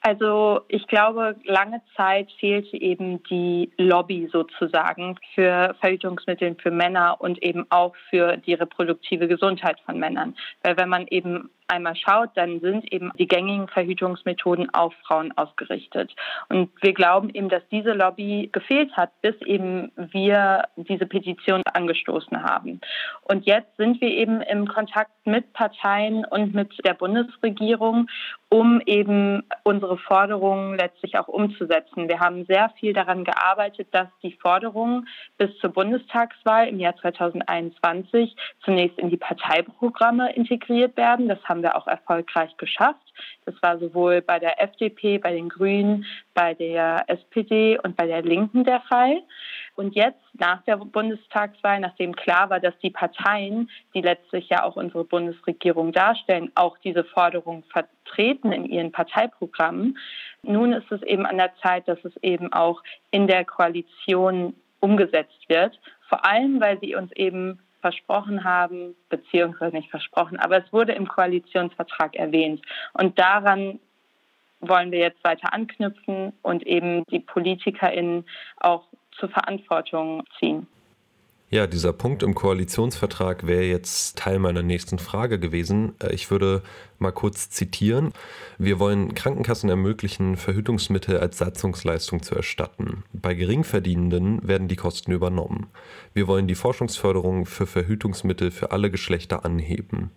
Also 0.00 0.60
ich 0.68 0.86
glaube, 0.86 1.36
lange 1.44 1.82
Zeit 1.96 2.30
fehlte 2.38 2.80
eben 2.80 3.22
die 3.24 3.70
Lobby 3.76 4.28
sozusagen 4.32 5.18
für 5.34 5.74
Verhütungsmittel 5.80 6.56
für 6.62 6.70
Männer 6.70 7.16
und 7.20 7.42
eben 7.42 7.66
auch 7.70 7.94
für 8.08 8.36
die 8.36 8.54
reproduktive 8.54 9.26
Gesundheit 9.26 9.80
von 9.84 9.98
Männern. 9.98 10.36
Weil 10.62 10.76
wenn 10.76 10.88
man 10.88 11.06
eben 11.08 11.50
einmal 11.68 11.96
schaut, 11.96 12.30
dann 12.34 12.60
sind 12.60 12.92
eben 12.92 13.12
die 13.18 13.28
gängigen 13.28 13.68
Verhütungsmethoden 13.68 14.72
auf 14.74 14.94
Frauen 15.06 15.36
ausgerichtet. 15.36 16.14
Und 16.48 16.70
wir 16.82 16.92
glauben 16.92 17.30
eben, 17.30 17.48
dass 17.48 17.62
diese 17.70 17.92
Lobby 17.92 18.48
gefehlt 18.52 18.96
hat, 18.96 19.10
bis 19.22 19.34
eben 19.42 19.92
wir 19.96 20.64
diese 20.76 21.06
Petition 21.06 21.62
angestoßen 21.72 22.42
haben. 22.42 22.80
Und 23.22 23.46
jetzt 23.46 23.76
sind 23.76 24.00
wir 24.00 24.10
eben 24.10 24.40
im 24.40 24.66
Kontakt 24.66 25.10
mit 25.24 25.52
Parteien 25.52 26.24
und 26.24 26.54
mit 26.54 26.72
der 26.84 26.94
Bundesregierung, 26.94 28.08
um 28.50 28.80
eben 28.86 29.42
unsere 29.62 29.98
Forderungen 29.98 30.76
letztlich 30.76 31.18
auch 31.18 31.28
umzusetzen. 31.28 32.08
Wir 32.08 32.20
haben 32.20 32.46
sehr 32.46 32.70
viel 32.80 32.94
daran 32.94 33.24
gearbeitet, 33.24 33.88
dass 33.92 34.08
die 34.22 34.32
Forderungen 34.32 35.06
bis 35.36 35.56
zur 35.58 35.70
Bundestagswahl 35.70 36.68
im 36.68 36.80
Jahr 36.80 36.96
2021 36.96 38.34
zunächst 38.64 38.98
in 38.98 39.10
die 39.10 39.18
Parteiprogramme 39.18 40.32
integriert 40.32 40.96
werden. 40.96 41.28
Das 41.28 41.42
haben 41.44 41.57
haben 41.58 41.62
wir 41.64 41.76
auch 41.76 41.88
erfolgreich 41.88 42.56
geschafft. 42.56 43.02
Das 43.44 43.54
war 43.62 43.78
sowohl 43.78 44.22
bei 44.22 44.38
der 44.38 44.62
FDP, 44.62 45.18
bei 45.18 45.32
den 45.32 45.48
Grünen, 45.48 46.04
bei 46.34 46.54
der 46.54 47.04
SPD 47.08 47.78
und 47.82 47.96
bei 47.96 48.06
der 48.06 48.22
Linken 48.22 48.64
der 48.64 48.80
Fall. 48.82 49.22
Und 49.74 49.96
jetzt 49.96 50.22
nach 50.34 50.62
der 50.62 50.76
Bundestagswahl, 50.76 51.80
nachdem 51.80 52.14
klar 52.14 52.48
war, 52.50 52.60
dass 52.60 52.78
die 52.78 52.90
Parteien, 52.90 53.70
die 53.92 54.02
letztlich 54.02 54.48
ja 54.48 54.62
auch 54.64 54.76
unsere 54.76 55.04
Bundesregierung 55.04 55.92
darstellen, 55.92 56.52
auch 56.54 56.78
diese 56.78 57.02
Forderung 57.02 57.64
vertreten 57.64 58.52
in 58.52 58.64
ihren 58.64 58.92
Parteiprogrammen, 58.92 59.98
nun 60.42 60.72
ist 60.72 60.90
es 60.92 61.02
eben 61.02 61.26
an 61.26 61.38
der 61.38 61.56
Zeit, 61.56 61.88
dass 61.88 61.98
es 62.04 62.16
eben 62.22 62.52
auch 62.52 62.82
in 63.10 63.26
der 63.26 63.44
Koalition 63.44 64.54
umgesetzt 64.80 65.48
wird. 65.48 65.78
Vor 66.08 66.24
allem, 66.24 66.60
weil 66.60 66.78
sie 66.80 66.94
uns 66.94 67.10
eben 67.12 67.58
versprochen 67.80 68.44
haben, 68.44 68.94
beziehungsweise 69.08 69.76
nicht 69.76 69.90
versprochen, 69.90 70.38
aber 70.38 70.58
es 70.58 70.72
wurde 70.72 70.92
im 70.92 71.06
Koalitionsvertrag 71.06 72.16
erwähnt. 72.16 72.62
Und 72.92 73.18
daran 73.18 73.78
wollen 74.60 74.90
wir 74.90 74.98
jetzt 74.98 75.22
weiter 75.24 75.52
anknüpfen 75.52 76.32
und 76.42 76.66
eben 76.66 77.04
die 77.10 77.20
PolitikerInnen 77.20 78.24
auch 78.56 78.84
zur 79.12 79.28
Verantwortung 79.28 80.24
ziehen. 80.38 80.66
Ja, 81.50 81.66
dieser 81.66 81.94
Punkt 81.94 82.22
im 82.22 82.34
Koalitionsvertrag 82.34 83.46
wäre 83.46 83.64
jetzt 83.64 84.18
Teil 84.18 84.38
meiner 84.38 84.62
nächsten 84.62 84.98
Frage 84.98 85.38
gewesen. 85.38 85.94
Äh, 85.98 86.12
ich 86.12 86.30
würde 86.30 86.62
mal 86.98 87.10
kurz 87.10 87.48
zitieren. 87.48 88.12
Wir 88.58 88.78
wollen 88.78 89.14
Krankenkassen 89.14 89.70
ermöglichen, 89.70 90.36
Verhütungsmittel 90.36 91.18
als 91.18 91.38
Satzungsleistung 91.38 92.22
zu 92.22 92.34
erstatten. 92.34 93.02
Bei 93.14 93.32
Geringverdienenden 93.32 94.46
werden 94.46 94.68
die 94.68 94.76
Kosten 94.76 95.10
übernommen. 95.10 95.68
Wir 96.12 96.26
wollen 96.26 96.48
die 96.48 96.54
Forschungsförderung 96.54 97.46
für 97.46 97.66
Verhütungsmittel 97.66 98.50
für 98.50 98.70
alle 98.72 98.90
Geschlechter 98.90 99.46
anheben. 99.46 100.10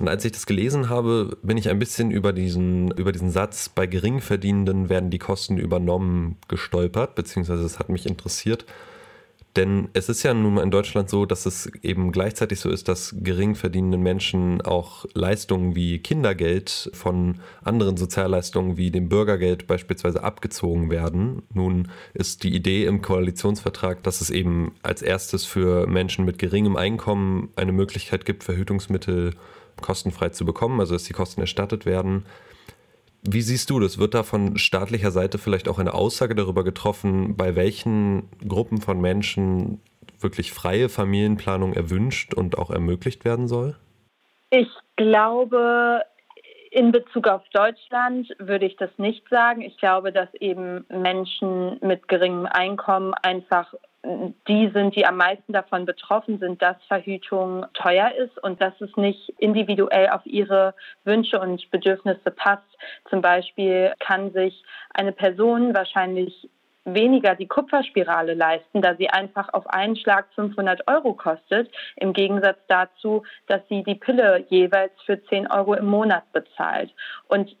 Und 0.00 0.08
als 0.08 0.24
ich 0.24 0.32
das 0.32 0.46
gelesen 0.46 0.88
habe, 0.88 1.36
bin 1.42 1.58
ich 1.58 1.68
ein 1.68 1.78
bisschen 1.78 2.10
über 2.10 2.32
diesen, 2.32 2.90
über 2.92 3.12
diesen 3.12 3.30
Satz, 3.30 3.68
bei 3.68 3.86
Geringverdienenden 3.86 4.88
werden 4.88 5.10
die 5.10 5.18
Kosten 5.18 5.58
übernommen, 5.58 6.38
gestolpert, 6.48 7.14
beziehungsweise 7.14 7.62
es 7.62 7.78
hat 7.78 7.88
mich 7.88 8.06
interessiert. 8.06 8.64
Denn 9.56 9.88
es 9.94 10.08
ist 10.08 10.22
ja 10.22 10.32
nun 10.32 10.54
mal 10.54 10.62
in 10.62 10.70
Deutschland 10.70 11.10
so, 11.10 11.26
dass 11.26 11.44
es 11.44 11.66
eben 11.82 12.12
gleichzeitig 12.12 12.60
so 12.60 12.70
ist, 12.70 12.86
dass 12.86 13.16
gering 13.18 13.56
verdienende 13.56 13.98
Menschen 13.98 14.60
auch 14.60 15.06
Leistungen 15.14 15.74
wie 15.74 15.98
Kindergeld 15.98 16.90
von 16.92 17.40
anderen 17.64 17.96
Sozialleistungen 17.96 18.76
wie 18.76 18.92
dem 18.92 19.08
Bürgergeld 19.08 19.66
beispielsweise 19.66 20.22
abgezogen 20.22 20.90
werden. 20.90 21.42
Nun 21.52 21.88
ist 22.14 22.44
die 22.44 22.54
Idee 22.54 22.84
im 22.84 23.02
Koalitionsvertrag, 23.02 24.04
dass 24.04 24.20
es 24.20 24.30
eben 24.30 24.72
als 24.82 25.02
erstes 25.02 25.44
für 25.44 25.88
Menschen 25.88 26.24
mit 26.24 26.38
geringem 26.38 26.76
Einkommen 26.76 27.48
eine 27.56 27.72
Möglichkeit 27.72 28.24
gibt, 28.24 28.44
Verhütungsmittel 28.44 29.34
kostenfrei 29.80 30.28
zu 30.28 30.44
bekommen, 30.44 30.78
also 30.78 30.94
dass 30.94 31.04
die 31.04 31.12
Kosten 31.12 31.40
erstattet 31.40 31.86
werden. 31.86 32.24
Wie 33.22 33.42
siehst 33.42 33.68
du 33.70 33.80
das? 33.80 33.98
Wird 33.98 34.14
da 34.14 34.22
von 34.22 34.56
staatlicher 34.56 35.10
Seite 35.10 35.38
vielleicht 35.38 35.68
auch 35.68 35.78
eine 35.78 35.94
Aussage 35.94 36.34
darüber 36.34 36.64
getroffen, 36.64 37.36
bei 37.36 37.54
welchen 37.54 38.28
Gruppen 38.46 38.80
von 38.80 39.00
Menschen 39.00 39.80
wirklich 40.18 40.52
freie 40.52 40.88
Familienplanung 40.88 41.74
erwünscht 41.74 42.34
und 42.34 42.56
auch 42.56 42.70
ermöglicht 42.70 43.24
werden 43.24 43.48
soll? 43.48 43.76
Ich 44.50 44.68
glaube, 44.96 46.02
in 46.70 46.92
Bezug 46.92 47.26
auf 47.26 47.42
Deutschland 47.52 48.28
würde 48.38 48.66
ich 48.66 48.76
das 48.76 48.90
nicht 48.96 49.28
sagen. 49.28 49.60
Ich 49.60 49.76
glaube, 49.78 50.12
dass 50.12 50.32
eben 50.34 50.84
Menschen 50.88 51.78
mit 51.80 52.08
geringem 52.08 52.46
Einkommen 52.46 53.12
einfach 53.14 53.74
die 54.02 54.70
sind, 54.72 54.96
die 54.96 55.04
am 55.04 55.16
meisten 55.16 55.52
davon 55.52 55.84
betroffen 55.84 56.38
sind, 56.38 56.62
dass 56.62 56.76
Verhütung 56.88 57.66
teuer 57.74 58.12
ist 58.12 58.42
und 58.42 58.60
dass 58.60 58.78
es 58.80 58.96
nicht 58.96 59.28
individuell 59.38 60.08
auf 60.08 60.24
ihre 60.24 60.74
Wünsche 61.04 61.38
und 61.38 61.70
Bedürfnisse 61.70 62.30
passt. 62.30 62.64
Zum 63.10 63.20
Beispiel 63.20 63.92
kann 64.00 64.32
sich 64.32 64.64
eine 64.94 65.12
Person 65.12 65.74
wahrscheinlich 65.74 66.48
weniger 66.84 67.34
die 67.34 67.46
Kupferspirale 67.46 68.32
leisten, 68.32 68.80
da 68.80 68.94
sie 68.96 69.10
einfach 69.10 69.52
auf 69.52 69.66
einen 69.68 69.96
Schlag 69.96 70.26
500 70.34 70.88
Euro 70.88 71.12
kostet, 71.12 71.70
im 71.96 72.14
Gegensatz 72.14 72.58
dazu, 72.68 73.22
dass 73.48 73.60
sie 73.68 73.82
die 73.82 73.94
Pille 73.94 74.46
jeweils 74.48 74.92
für 75.04 75.22
10 75.22 75.46
Euro 75.48 75.74
im 75.74 75.86
Monat 75.86 76.24
bezahlt. 76.32 76.90
Und 77.28 77.54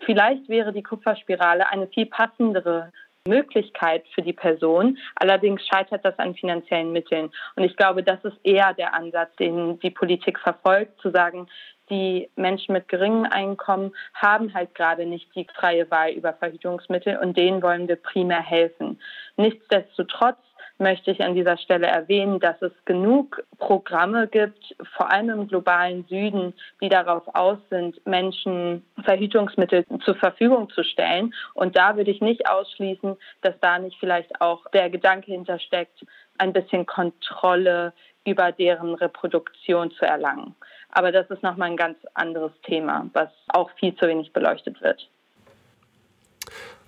vielleicht 0.00 0.48
wäre 0.48 0.72
die 0.72 0.82
Kupferspirale 0.82 1.68
eine 1.68 1.86
viel 1.88 2.06
passendere 2.06 2.92
Möglichkeit 3.28 4.04
für 4.14 4.22
die 4.22 4.32
Person. 4.32 4.98
Allerdings 5.16 5.64
scheitert 5.66 6.04
das 6.04 6.18
an 6.18 6.34
finanziellen 6.34 6.92
Mitteln. 6.92 7.30
Und 7.56 7.64
ich 7.64 7.76
glaube, 7.76 8.02
das 8.02 8.22
ist 8.24 8.36
eher 8.42 8.74
der 8.74 8.94
Ansatz, 8.94 9.34
den 9.36 9.78
die 9.80 9.90
Politik 9.90 10.38
verfolgt, 10.40 11.00
zu 11.00 11.10
sagen, 11.10 11.48
die 11.90 12.30
Menschen 12.36 12.72
mit 12.72 12.88
geringem 12.88 13.26
Einkommen 13.30 13.94
haben 14.14 14.54
halt 14.54 14.74
gerade 14.74 15.04
nicht 15.04 15.34
die 15.34 15.46
freie 15.54 15.90
Wahl 15.90 16.10
über 16.10 16.32
Verhütungsmittel 16.32 17.18
und 17.18 17.36
denen 17.36 17.62
wollen 17.62 17.86
wir 17.86 17.96
primär 17.96 18.42
helfen. 18.42 19.00
Nichtsdestotrotz 19.36 20.38
möchte 20.78 21.10
ich 21.10 21.22
an 21.22 21.34
dieser 21.34 21.56
Stelle 21.58 21.86
erwähnen, 21.86 22.40
dass 22.40 22.60
es 22.62 22.72
genug 22.84 23.42
Programme 23.58 24.26
gibt, 24.26 24.74
vor 24.96 25.10
allem 25.10 25.30
im 25.30 25.48
globalen 25.48 26.04
Süden, 26.08 26.54
die 26.80 26.88
darauf 26.88 27.22
aus 27.34 27.58
sind, 27.70 28.04
Menschen 28.06 28.84
Verhütungsmittel 29.04 29.84
zur 30.04 30.14
Verfügung 30.16 30.70
zu 30.70 30.82
stellen. 30.82 31.34
Und 31.54 31.76
da 31.76 31.96
würde 31.96 32.10
ich 32.10 32.20
nicht 32.20 32.48
ausschließen, 32.48 33.16
dass 33.42 33.54
da 33.60 33.78
nicht 33.78 33.96
vielleicht 34.00 34.40
auch 34.40 34.68
der 34.70 34.90
Gedanke 34.90 35.32
hintersteckt, 35.32 36.04
ein 36.38 36.52
bisschen 36.52 36.86
Kontrolle 36.86 37.92
über 38.24 38.52
deren 38.52 38.94
Reproduktion 38.94 39.90
zu 39.92 40.04
erlangen. 40.04 40.54
Aber 40.90 41.12
das 41.12 41.28
ist 41.30 41.42
nochmal 41.42 41.70
ein 41.70 41.76
ganz 41.76 41.98
anderes 42.14 42.52
Thema, 42.62 43.08
was 43.12 43.30
auch 43.48 43.70
viel 43.78 43.94
zu 43.96 44.06
wenig 44.06 44.32
beleuchtet 44.32 44.80
wird. 44.82 45.08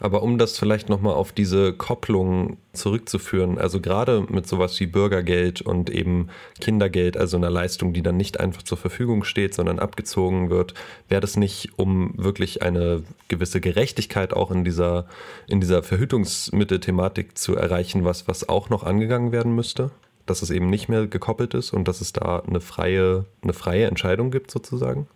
Aber 0.00 0.22
um 0.22 0.38
das 0.38 0.58
vielleicht 0.58 0.88
nochmal 0.88 1.14
auf 1.14 1.32
diese 1.32 1.72
Kopplung 1.72 2.56
zurückzuführen, 2.72 3.58
also 3.58 3.80
gerade 3.80 4.26
mit 4.28 4.46
sowas 4.46 4.78
wie 4.80 4.86
Bürgergeld 4.86 5.62
und 5.62 5.88
eben 5.88 6.28
Kindergeld, 6.60 7.16
also 7.16 7.36
einer 7.36 7.50
Leistung, 7.50 7.92
die 7.92 8.02
dann 8.02 8.16
nicht 8.16 8.40
einfach 8.40 8.62
zur 8.62 8.76
Verfügung 8.76 9.24
steht, 9.24 9.54
sondern 9.54 9.78
abgezogen 9.78 10.50
wird, 10.50 10.74
wäre 11.08 11.20
das 11.20 11.36
nicht, 11.36 11.78
um 11.78 12.12
wirklich 12.16 12.62
eine 12.62 13.04
gewisse 13.28 13.60
Gerechtigkeit 13.60 14.34
auch 14.34 14.50
in 14.50 14.64
dieser, 14.64 15.06
in 15.46 15.60
dieser 15.60 15.82
Verhütungsmittelthematik 15.82 17.38
zu 17.38 17.54
erreichen, 17.56 18.04
was, 18.04 18.26
was 18.26 18.48
auch 18.48 18.70
noch 18.70 18.82
angegangen 18.82 19.32
werden 19.32 19.54
müsste? 19.54 19.90
Dass 20.26 20.42
es 20.42 20.50
eben 20.50 20.70
nicht 20.70 20.88
mehr 20.88 21.06
gekoppelt 21.06 21.54
ist 21.54 21.72
und 21.72 21.86
dass 21.86 22.00
es 22.00 22.12
da 22.12 22.40
eine 22.40 22.60
freie, 22.60 23.26
eine 23.42 23.52
freie 23.52 23.86
Entscheidung 23.86 24.30
gibt 24.30 24.50
sozusagen? 24.50 25.06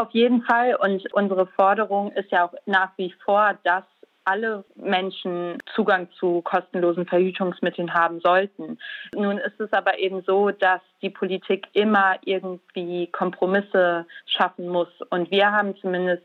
Auf 0.00 0.12
jeden 0.12 0.40
Fall. 0.44 0.76
Und 0.76 1.12
unsere 1.12 1.46
Forderung 1.46 2.10
ist 2.12 2.30
ja 2.30 2.46
auch 2.46 2.54
nach 2.64 2.88
wie 2.96 3.14
vor, 3.22 3.58
dass 3.64 3.84
alle 4.24 4.64
Menschen 4.74 5.58
Zugang 5.74 6.08
zu 6.18 6.40
kostenlosen 6.40 7.04
Verhütungsmitteln 7.04 7.92
haben 7.92 8.20
sollten. 8.20 8.78
Nun 9.14 9.36
ist 9.36 9.60
es 9.60 9.70
aber 9.74 9.98
eben 9.98 10.22
so, 10.22 10.52
dass 10.52 10.80
die 11.02 11.10
Politik 11.10 11.66
immer 11.74 12.16
irgendwie 12.24 13.08
Kompromisse 13.08 14.06
schaffen 14.24 14.68
muss. 14.68 14.88
Und 15.10 15.30
wir 15.30 15.52
haben 15.52 15.76
zumindest 15.76 16.24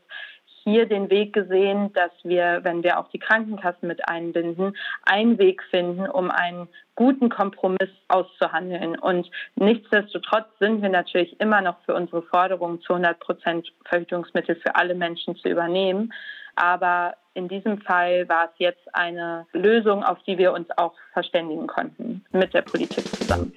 hier 0.66 0.88
den 0.88 1.10
Weg 1.12 1.34
gesehen, 1.34 1.94
dass 1.94 2.12
wir, 2.24 2.60
wenn 2.64 2.84
wir 2.84 3.00
auch 3.00 3.08
die 3.10 3.20
Krankenkassen 3.20 3.88
mit 3.88 4.08
einbinden, 4.10 4.76
einen 5.04 5.38
Weg 5.38 5.62
finden, 5.70 6.10
um 6.10 6.32
einen 6.32 6.68
guten 6.96 7.30
Kompromiss 7.30 7.90
auszuhandeln. 8.08 8.98
Und 8.98 9.30
nichtsdestotrotz 9.56 10.48
sind 10.60 10.82
wir 10.82 10.90
natürlich 10.90 11.40
immer 11.40 11.62
noch 11.62 11.78
für 11.86 11.94
unsere 11.94 12.24
Forderung, 12.24 12.82
zu 12.82 12.94
100 12.94 13.20
Prozent 13.20 13.72
Verhütungsmittel 13.86 14.56
für 14.56 14.76
alle 14.76 14.96
Menschen 14.96 15.36
zu 15.36 15.50
übernehmen. 15.50 16.12
Aber 16.56 17.16
in 17.36 17.48
diesem 17.48 17.82
Fall 17.82 18.28
war 18.28 18.46
es 18.46 18.58
jetzt 18.58 18.96
eine 18.96 19.46
Lösung, 19.52 20.04
auf 20.04 20.18
die 20.24 20.38
wir 20.38 20.52
uns 20.52 20.68
auch 20.78 20.94
verständigen 21.14 21.68
konnten 21.68 22.26
mit 22.32 22.54
der 22.54 22.64
Politik 22.64 23.06
zusammen. 23.16 23.54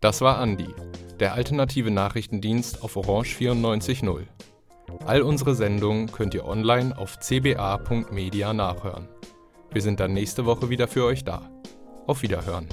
Das 0.00 0.20
war 0.20 0.38
Andi. 0.38 0.87
Der 1.20 1.34
alternative 1.34 1.90
Nachrichtendienst 1.90 2.82
auf 2.82 2.96
Orange 2.96 3.36
94.0. 3.36 4.26
All 5.04 5.22
unsere 5.22 5.54
Sendungen 5.54 6.10
könnt 6.10 6.34
ihr 6.34 6.46
online 6.46 6.96
auf 6.96 7.18
cba.media 7.18 8.52
nachhören. 8.52 9.08
Wir 9.70 9.82
sind 9.82 10.00
dann 10.00 10.14
nächste 10.14 10.46
Woche 10.46 10.70
wieder 10.70 10.88
für 10.88 11.04
euch 11.04 11.24
da. 11.24 11.50
Auf 12.06 12.22
Wiederhören. 12.22 12.68